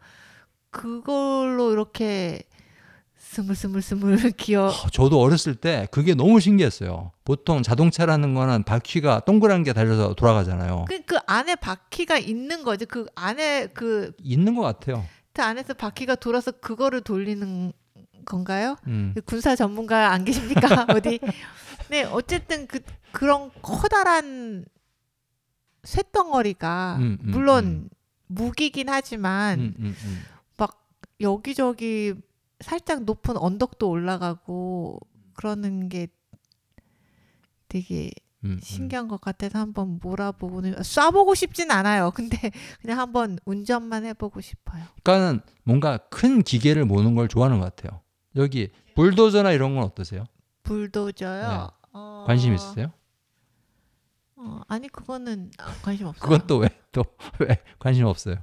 그걸로 0.71 1.73
이렇게 1.73 2.43
스물스물스물 3.19 4.33
기어 4.37 4.67
어, 4.67 4.89
저도 4.91 5.21
어렸을 5.21 5.55
때 5.55 5.87
그게 5.91 6.15
너무 6.15 6.41
신기했어요. 6.41 7.13
보통 7.25 7.63
자동차라는 7.63 8.35
거는 8.35 8.65
바퀴가 8.65 9.21
동그란 9.21 9.63
게 9.63 9.73
달려서 9.73 10.15
돌아가잖아요. 10.15 10.87
그, 10.89 11.03
그 11.03 11.19
안에 11.27 11.57
바퀴가 11.57 12.19
있는 12.19 12.63
거죠. 12.63 12.85
그 12.87 13.07
안에 13.15 13.69
그, 13.69 14.13
있는 14.19 14.55
것 14.55 14.63
같아요. 14.63 15.05
그 15.33 15.43
안에서 15.43 15.73
바퀴가 15.75 16.17
돌아서 16.17 16.51
그거를 16.51 17.01
돌리는 17.01 17.73
건가요? 18.25 18.77
음, 18.87 19.15
군사 19.27 19.57
전문가 19.57 20.11
안 20.13 20.25
계십니까? 20.25 20.61
어디? 20.97 21.21
네, 21.91 22.05
어쨌든 22.05 22.67
그 22.67 22.81
그런 23.13 23.51
커다란 23.61 24.65
쇳덩어리가 25.85 26.97
음, 26.99 27.19
음, 27.23 27.31
물론 27.31 27.65
음. 27.65 27.89
무기긴 28.27 28.89
하지만 28.89 29.61
음, 29.61 29.75
음, 29.79 29.97
음. 30.05 30.23
여기저기 31.21 32.15
살짝 32.61 33.05
높은 33.05 33.37
언덕도 33.37 33.89
올라가고 33.89 34.99
그러는 35.35 35.89
게 35.89 36.09
되게. 37.69 38.11
신기한 38.61 39.07
것 39.07 39.21
같아서 39.21 39.61
한번 39.61 40.01
몰아보고는 40.03 40.75
쏴보고 40.75 41.37
싶진 41.37 41.71
않아요. 41.71 42.11
근데 42.17 42.51
그냥 42.81 42.99
한번 42.99 43.39
운전만 43.45 44.05
해보고 44.05 44.41
싶어요. 44.41 44.83
그러니까는 45.05 45.43
뭔가 45.63 45.99
큰 46.11 46.43
기계를 46.43 46.85
모는 46.85 47.15
걸 47.15 47.29
좋아하는 47.29 47.61
것 47.61 47.77
같아요. 47.77 48.01
여기 48.37 48.69
불도저나 48.95 49.53
이런 49.53 49.75
건 49.75 49.85
어떠세요? 49.85 50.25
불도저요. 50.63 51.49
네. 51.49 51.89
어, 51.93 52.25
관심 52.27 52.55
있으세요? 52.55 52.93
어, 54.37 54.61
아니 54.69 54.89
그거는 54.89 55.51
아, 55.59 55.73
관심 55.83 56.07
없어요. 56.07 56.23
그건 56.23 56.47
또 56.47 56.59
왜 56.61 56.69
또 56.93 57.05
왜 57.41 57.63
관심 57.79 58.07
없어요? 58.07 58.37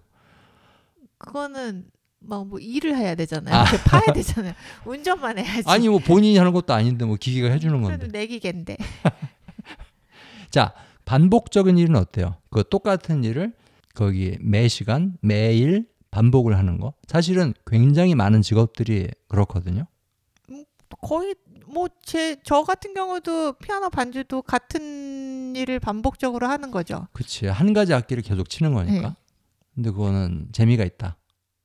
그거는 1.18 1.86
막 2.20 2.46
뭐 2.46 2.60
일을 2.60 2.96
해야 2.98 3.16
되잖아요. 3.16 3.56
아. 3.56 3.64
파야 3.86 4.14
되잖아요. 4.14 4.54
운전만 4.86 5.38
해야지. 5.40 5.64
아니 5.70 5.88
뭐 5.90 6.00
본인이 6.00 6.38
하는 6.38 6.52
것도 6.54 6.74
아닌데 6.74 7.06
뭐 7.06 7.16
기계가 7.16 7.50
해주는 7.54 7.82
그래도 7.84 8.02
건데. 8.04 8.20
내기겠는데. 8.20 8.78
자 10.52 10.74
반복적인 11.06 11.78
일은 11.78 11.96
어때요? 11.96 12.36
그 12.50 12.64
똑같은 12.70 13.24
일을 13.24 13.54
거기 13.96 14.38
매 14.42 14.68
시간 14.68 15.18
매일 15.22 15.88
반복을 16.12 16.58
하는 16.58 16.80
거 16.80 16.94
사실은 17.08 17.54
굉장히 17.66 18.16
많은 18.16 18.42
직업들이 18.42 19.10
그렇거든요. 19.28 19.86
거의 21.02 21.36
뭐 21.68 21.88
제 22.04 22.36
저 22.44 22.64
같은 22.64 22.94
경우도 22.96 23.54
피아노 23.54 23.90
반주도 23.92 24.42
같은 24.42 25.56
일을 25.56 25.80
반복적으로 25.80 26.48
하는 26.48 26.72
거죠. 26.72 27.08
그치 27.14 27.46
한 27.48 27.74
가지 27.74 27.94
악기를 27.94 28.24
계속 28.24 28.50
치는 28.50 28.74
거니까. 28.74 29.10
네. 29.10 29.16
근데 29.76 29.92
그거는 29.92 30.48
재미가 30.52 30.84
있다. 30.84 31.16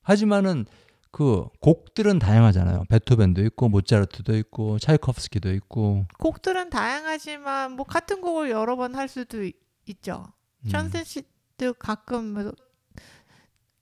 하지만은 0.03 0.67
그 1.11 1.47
곡들은 1.61 2.19
다양하잖아요. 2.19 2.85
베토벤도 2.91 3.43
있고 3.47 3.69
모차르트도 3.71 4.37
있고 4.37 4.79
차이코프스키도 4.79 5.53
있고. 5.55 6.07
곡들은 6.19 6.69
다양하지만 6.71 7.73
뭐 7.73 7.87
같은 7.87 8.21
곡을 8.21 8.51
여러 8.51 8.77
번 8.77 8.95
할 8.95 9.09
수도 9.09 9.43
있-. 9.43 9.57
음. 9.87 10.69
션센 10.69 11.05
씨도 11.05 11.75
가끔 11.79 12.35
뭐 12.35 12.53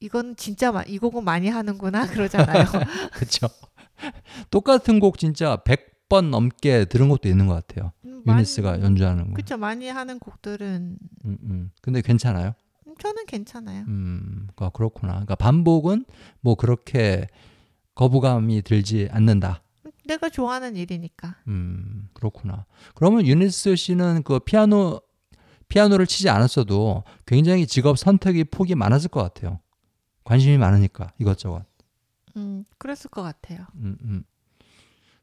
이건 0.02 0.36
진짜 0.36 0.72
마- 0.72 0.82
이 0.82 0.98
곡은 0.98 1.24
많이 1.24 1.48
하는구나 1.48 2.06
그러잖아요. 2.10 2.64
그렇죠. 3.14 3.48
똑같은 4.50 5.00
곡 5.00 5.18
진짜 5.18 5.56
100번 5.64 6.30
넘게 6.30 6.86
들은 6.86 7.08
것도 7.08 7.28
있는 7.28 7.46
것 7.46 7.54
같아요. 7.66 7.92
음, 8.04 8.22
유니스가 8.26 8.72
많이- 8.72 8.82
연주하는 8.82 9.28
거. 9.28 9.34
그쵸 9.34 9.56
많이 9.56 9.88
하는 9.88 10.18
곡들은 10.18 10.98
음, 11.24 11.38
음. 11.44 11.70
근데 11.80 12.00
괜찮아요. 12.02 12.54
음, 12.86 12.94
저는 12.98 13.26
괜찮아요. 13.26 13.84
음, 13.88 14.48
아, 14.56 14.70
그렇구나. 14.70 15.12
그러니까 15.12 15.34
반복은 15.36 16.04
뭐 16.40 16.54
그렇게 16.56 17.26
거부감이 17.94 18.62
들지 18.62 19.08
않는다. 19.12 19.62
내가 20.04 20.28
좋아하는 20.28 20.74
일이니까. 20.76 21.36
음, 21.46 22.08
그렇구나. 22.12 22.66
그러면 22.94 23.24
유니스 23.26 23.76
씨는 23.76 24.22
그 24.24 24.40
피아노 24.40 25.00
피아노를 25.68 26.06
치지 26.06 26.28
않았어도 26.28 27.04
굉장히 27.24 27.66
직업 27.66 27.98
선택이 27.98 28.44
폭이 28.44 28.74
많았을 28.74 29.08
것 29.08 29.22
같아요. 29.22 29.60
관심이 30.24 30.58
많으니까 30.58 31.12
이것저것. 31.18 31.64
음, 32.36 32.64
그랬을 32.78 33.10
것 33.10 33.22
같아요. 33.22 33.66
음, 33.76 33.96
음. 34.02 34.24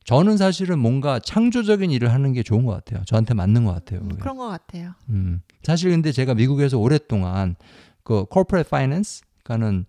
저는 0.04 0.38
사실은 0.38 0.80
뭔가 0.80 1.20
창조적인 1.20 1.91
일을 1.91 2.12
하는 2.14 2.34
게 2.34 2.41
좋은 2.43 2.66
것 2.66 2.74
같아요. 2.74 3.04
저한테 3.06 3.34
맞는 3.34 3.66
것 3.66 3.74
같아요. 3.74 4.00
음. 4.02 4.10
그런 4.20 4.38
것 4.38 4.47
같아요. 4.47 4.93
음. 5.10 5.41
사실 5.64 5.91
근데 5.91 6.12
제가 6.12 6.34
미국에서 6.34 6.78
오랫동안 6.80 7.56
그 8.04 8.26
corporate 8.32 8.68
finance, 8.68 9.22
그러니까는 9.43 9.86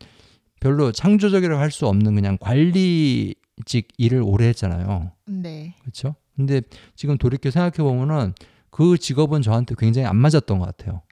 별로 0.60 0.92
창조적이라고 0.92 1.58
할 1.60 1.70
수 1.70 1.86
없는 1.86 2.14
그냥 2.14 2.36
관리직 2.38 3.88
일을 3.96 4.22
오래 4.22 4.48
했잖아요. 4.48 5.12
네. 5.26 5.74
그렇죠? 5.80 6.14
근데 6.36 6.60
지금 6.96 7.16
돌이켜 7.16 7.50
생각해 7.50 7.76
보면은 7.78 8.34
그 8.70 8.98
직업은 8.98 9.42
저한테 9.42 9.74
굉장히 9.78 10.06
안 10.06 10.16
맞았던 10.16 10.58
것 10.58 10.66
같아요. 10.66 11.02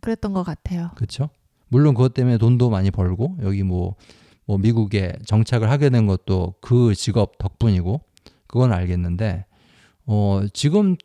그랬던 0.00 0.32
것 0.32 0.42
같아요. 0.42 0.90
그렇죠? 0.94 1.28
물론 1.68 1.94
그것 1.94 2.14
때문에 2.14 2.38
돈도 2.38 2.70
많이 2.70 2.90
벌고 2.90 3.38
여기 3.42 3.62
뭐, 3.62 3.96
뭐 4.46 4.58
미국에 4.58 5.12
정착을 5.26 5.70
하게 5.70 5.90
된 5.90 6.06
것도 6.06 6.54
그 6.60 6.94
직업 6.94 7.38
덕분이고 7.38 8.00
그건 8.46 8.72
알겠는데 8.72 9.46
어, 10.06 10.42
지금 10.52 10.96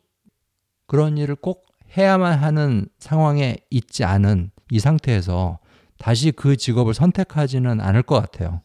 그런 0.86 1.18
일을 1.18 1.34
꼭 1.36 1.66
해야만 1.96 2.38
하는 2.38 2.86
상황에 2.98 3.56
있지 3.70 4.04
않은 4.04 4.50
이 4.70 4.78
상태에서 4.78 5.58
다시 5.98 6.32
그 6.32 6.56
직업을 6.56 6.94
선택하지는 6.94 7.80
않을 7.80 8.02
것 8.02 8.20
같아요. 8.20 8.62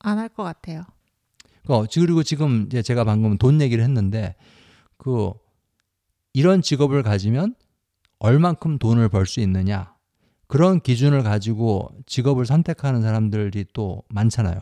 안 0.00 0.18
할 0.18 0.28
것 0.28 0.44
같아요. 0.44 0.84
어, 1.68 1.84
그리고 1.92 2.22
지금 2.22 2.64
이제 2.66 2.80
제가 2.82 3.04
방금 3.04 3.36
돈 3.36 3.60
얘기를 3.60 3.82
했는데 3.82 4.36
그 4.96 5.32
이런 6.32 6.62
직업을 6.62 7.02
가지면 7.02 7.54
얼만큼 8.20 8.78
돈을 8.78 9.08
벌 9.08 9.26
수 9.26 9.40
있느냐 9.40 9.92
그런 10.48 10.80
기준을 10.80 11.22
가지고 11.22 11.90
직업을 12.06 12.46
선택하는 12.46 13.02
사람들이 13.02 13.66
또 13.72 14.02
많잖아요. 14.08 14.58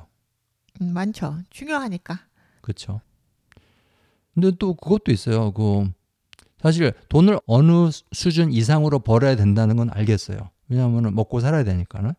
음, 0.83 0.93
많죠. 0.93 1.39
중요하니까. 1.51 2.21
그렇죠. 2.61 3.01
근데 4.35 4.51
또 4.59 4.75
그것도 4.75 5.13
있어요. 5.13 5.53
그 5.53 5.89
사실 6.61 6.93
돈을 7.09 7.39
어느 7.47 7.91
수준 8.13 8.53
이상으로 8.53 8.99
벌어야 8.99 9.37
된다는 9.37 9.77
건 9.77 9.89
알겠어요. 9.91 10.51
왜냐하면 10.69 11.15
먹고 11.15 11.41
살아야 11.41 11.63
되니까는. 11.65 12.13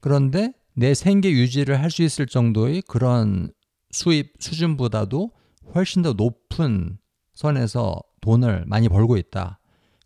그런데 0.00 0.52
내 0.74 0.92
생계 0.94 1.30
유지를 1.32 1.80
할 1.80 1.90
수 1.90 2.02
있을 2.02 2.26
정도의 2.26 2.82
그런 2.82 3.50
수입 3.90 4.34
수준보다도 4.38 5.30
훨씬 5.74 6.02
더 6.02 6.12
높은 6.12 6.98
선에서 7.32 7.98
돈을 8.20 8.64
많이 8.66 8.88
벌고 8.88 9.16
있다. 9.16 9.58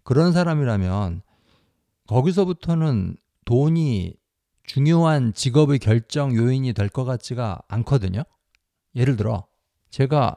그런 0.05 0.33
사람이라면 0.33 1.23
거기서부터는 2.11 3.17
돈이 3.45 4.15
중요한 4.65 5.33
직업의 5.33 5.79
결정 5.79 6.35
요인이 6.35 6.73
될 6.73 6.89
것 6.89 7.05
같지가 7.05 7.61
않거든요. 7.69 8.25
예를 8.97 9.17
들어 9.17 9.47
제가 9.91 10.37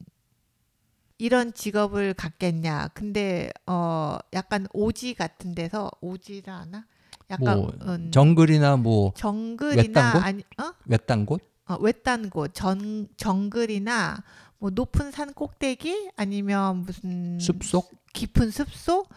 이런 1.18 1.52
직업을 1.52 2.14
갖겠냐. 2.14 2.88
근데 2.94 3.50
어, 3.66 4.18
약간 4.34 4.66
오지 4.72 5.14
같은 5.14 5.54
데서 5.54 5.90
오지라 6.00 6.58
하나? 6.60 6.86
약간 7.30 7.58
뭐 7.58 7.72
음, 7.82 8.10
정글이나 8.10 8.76
뭐 8.76 9.12
정글이나 9.16 9.82
외딴 9.82 10.12
곳? 10.12 10.18
아니 10.24 10.42
어? 10.58 10.72
외딴 10.86 11.26
곳? 11.26 11.47
어, 11.68 11.76
외딴 11.80 12.30
곳, 12.30 12.54
전 12.54 13.08
정글이나 13.16 14.22
뭐 14.58 14.70
높은 14.70 15.10
산 15.10 15.32
꼭대기 15.32 16.10
아니면 16.16 16.78
무슨 16.78 17.38
숲속? 17.38 17.90
깊은 18.12 18.50
숲속 18.50 19.08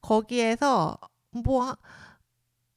거기에서 0.00 0.98
뭐 1.30 1.64
하- 1.64 1.76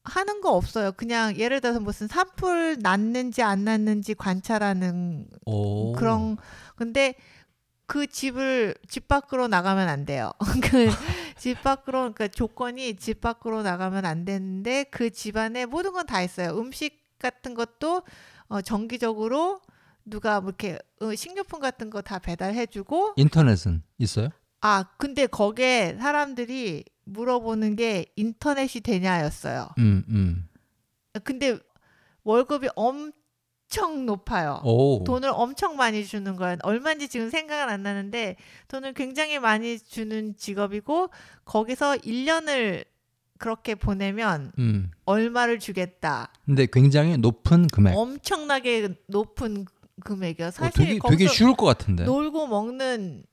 하는 0.04 0.42
거 0.42 0.52
없어요. 0.52 0.92
그냥 0.94 1.38
예를 1.38 1.62
들어서 1.62 1.80
무슨 1.80 2.08
산불 2.08 2.78
났는지 2.82 3.44
안 3.44 3.64
났는지 3.64 4.16
관찰하는 4.16 5.28
오. 5.46 5.94
그런 5.94 6.38
근데 6.76 7.14
그 7.86 8.08
집을 8.08 8.74
집 8.88 9.08
밖으로 9.08 9.48
나가면 9.48 9.88
안 9.88 10.06
돼요. 10.06 10.32
그집 11.36 11.62
밖으로 11.62 12.00
그러니까 12.00 12.28
조건이 12.30 12.96
집 12.96 13.22
밖으로 13.22 13.62
나가면 13.64 14.06
안 14.06 14.26
되는데 14.26 14.86
그 14.86 15.12
집안에 15.12 15.66
모든 15.66 15.92
건 15.94 16.06
다 16.08 16.22
있어요. 16.22 16.58
음식 16.58 17.00
같은 17.20 17.54
것도 17.54 18.02
어, 18.52 18.62
정기적으로 18.62 19.62
누가 20.04 20.42
뭐 20.42 20.50
이렇게 20.50 20.78
어, 21.00 21.16
식료품 21.16 21.60
같은 21.62 21.90
거 21.90 22.02
다 22.02 22.20
배달해주고 22.20 23.14
인터넷은 23.16 23.82
있어요? 23.98 24.30
아 24.60 24.84
근데 24.98 25.26
거기에 25.26 25.96
사람들이 26.00 26.84
물어보는 27.06 27.78
게 27.78 28.06
인터넷이 28.18 28.82
되냐였어요. 28.82 29.70
음, 29.78 30.04
음. 30.10 30.50
근데 31.24 31.58
월급이 32.24 32.68
엄청 32.76 34.06
높아요. 34.06 34.60
오. 34.66 35.04
돈을 35.06 35.30
엄청 35.34 35.78
많이 35.78 36.06
주는 36.06 36.36
거예요. 36.36 36.58
얼마인지 36.64 37.08
지금 37.08 37.30
생각은 37.30 37.74
안 37.74 37.84
나는데 37.84 38.36
돈을 38.68 38.94
굉장히 38.94 39.40
많이 39.40 39.80
주는 39.80 40.36
직업이고 40.36 41.10
거기서 41.46 41.96
1년을 41.98 42.84
그렇게 43.42 43.74
보내면 43.74 44.52
음. 44.60 44.92
얼마를 45.06 45.58
주겠다. 45.58 46.32
근데 46.46 46.68
굉장히 46.72 47.18
높은 47.18 47.66
금액. 47.68 47.98
엄청나게 47.98 48.90
높은 49.08 49.66
금액이요. 50.04 50.48
어, 50.48 50.52
사실 50.52 50.86
되게 50.86 51.00
거기서 51.00 51.18
되게 51.18 51.28
쉬울 51.28 51.56
것 51.56 51.66
같은데. 51.66 52.04
놀고 52.04 52.46
먹는 52.46 53.24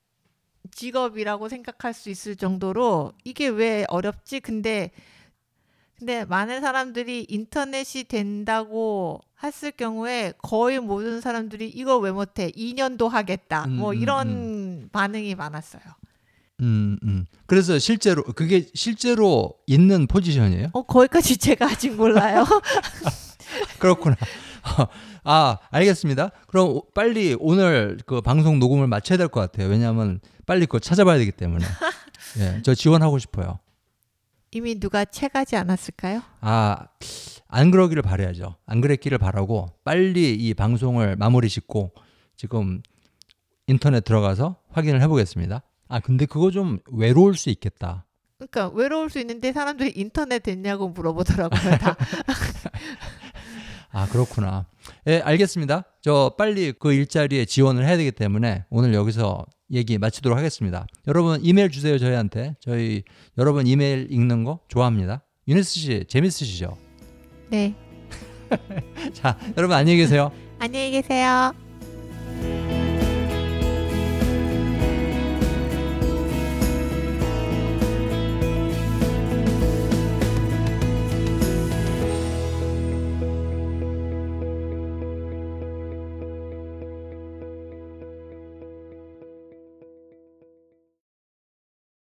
직업이라고 0.71 1.51
생각할 1.51 1.93
수 1.93 2.09
있을 2.09 2.37
정도로 2.37 3.13
이게 3.25 3.49
왜 3.49 3.85
어렵지? 3.89 4.41
근데 4.41 4.93
근데 5.99 6.25
많은 6.25 6.63
사람들이 6.63 7.27
인터넷이 7.29 8.05
된다고 8.05 9.21
했을 9.43 9.73
경우에 9.73 10.33
거의 10.39 10.81
모든 10.81 11.21
사람들이 11.21 11.69
이걸 11.69 12.01
왜 12.01 12.13
못해? 12.13 12.51
2년도 12.53 13.09
하겠다. 13.09 13.65
음, 13.67 13.77
뭐 13.77 13.91
음, 13.91 13.99
이런 13.99 14.89
반응이 14.91 15.35
많았어요. 15.35 15.83
음, 16.61 16.99
음. 17.05 17.27
그래서 17.47 17.79
실제로 17.79 18.23
그게 18.23 18.67
실제로 18.75 19.55
있는 19.67 20.07
포지션이에요? 20.07 20.69
어 20.73 20.83
거기까지 20.83 21.37
제가 21.37 21.67
아직 21.67 21.95
몰라요. 21.95 22.45
그렇구나. 23.79 24.17
아, 25.25 25.59
알겠습니다. 25.71 26.31
그럼 26.49 26.69
오- 26.69 26.91
빨리 26.95 27.37
오늘 27.39 27.99
그 28.07 28.21
방송 28.21 28.59
녹음을 28.59 28.87
마쳐야 28.87 29.17
될 29.19 29.29
것 29.29 29.41
같아요. 29.41 29.69
왜냐하면 29.69 30.21
빨리 30.47 30.67
그거 30.67 30.79
찾아봐야 30.79 31.19
되기 31.19 31.33
때문에. 31.33 31.65
예, 32.41 32.61
저 32.63 32.75
지원하고 32.75 33.19
싶어요. 33.19 33.59
이미 34.51 34.79
누가 34.81 35.05
채가지 35.05 35.57
않았을까요? 35.57 36.23
아, 36.41 36.77
안 37.49 37.71
그러기를 37.71 38.03
바라야죠. 38.03 38.57
안 38.67 38.81
그랬기를 38.81 39.19
바라고 39.19 39.69
빨리 39.85 40.35
이 40.35 40.55
방송을 40.55 41.17
마무리 41.17 41.49
짓고 41.49 41.93
지금 42.37 42.83
인터넷 43.67 44.05
들어가서 44.05 44.57
확인을 44.73 45.03
해보겠습니다. 45.03 45.63
아, 45.89 46.01
근데 46.01 46.27
그거 46.27 46.51
좀 46.51 46.79
외로울 46.91 47.35
수 47.37 47.51
있겠다. 47.51 48.07
그러니까 48.39 48.69
외로울 48.69 49.11
수 49.11 49.19
있는데 49.19 49.53
사람들이 49.53 49.93
인터넷 49.97 50.41
됐냐고 50.41 50.89
물어보더라고요. 50.89 51.79
다. 51.79 51.97
아, 53.91 54.07
그렇구나. 54.09 54.67
예, 55.07 55.21
알겠습니다. 55.21 55.85
저 56.03 56.35
빨리 56.39 56.73
그 56.73 56.93
일자리에 56.93 57.47
지원을 57.47 57.85
해야 57.87 57.97
되기 57.97 58.13
때문에 58.13 58.65
오늘 58.71 58.95
여기서 58.95 59.45
얘기 59.73 59.99
마치도록 59.99 60.39
하겠습니다. 60.39 60.87
여러분 61.07 61.41
이메일 61.43 61.71
주세요, 61.71 61.99
저희한테. 61.99 62.55
저희 62.61 63.03
여러분 63.37 63.67
이메일 63.67 64.07
읽는 64.11 64.45
거 64.45 64.61
좋아합니다. 64.69 65.23
유니스 65.49 65.75
씨, 65.79 66.05
재밌으시죠? 66.09 66.77
네. 67.49 67.75
자, 69.15 69.39
여러분 69.57 69.77
안녕히 69.77 69.99
계세요. 69.99 70.31
안녕히 70.59 70.91
계세요. 70.91 71.53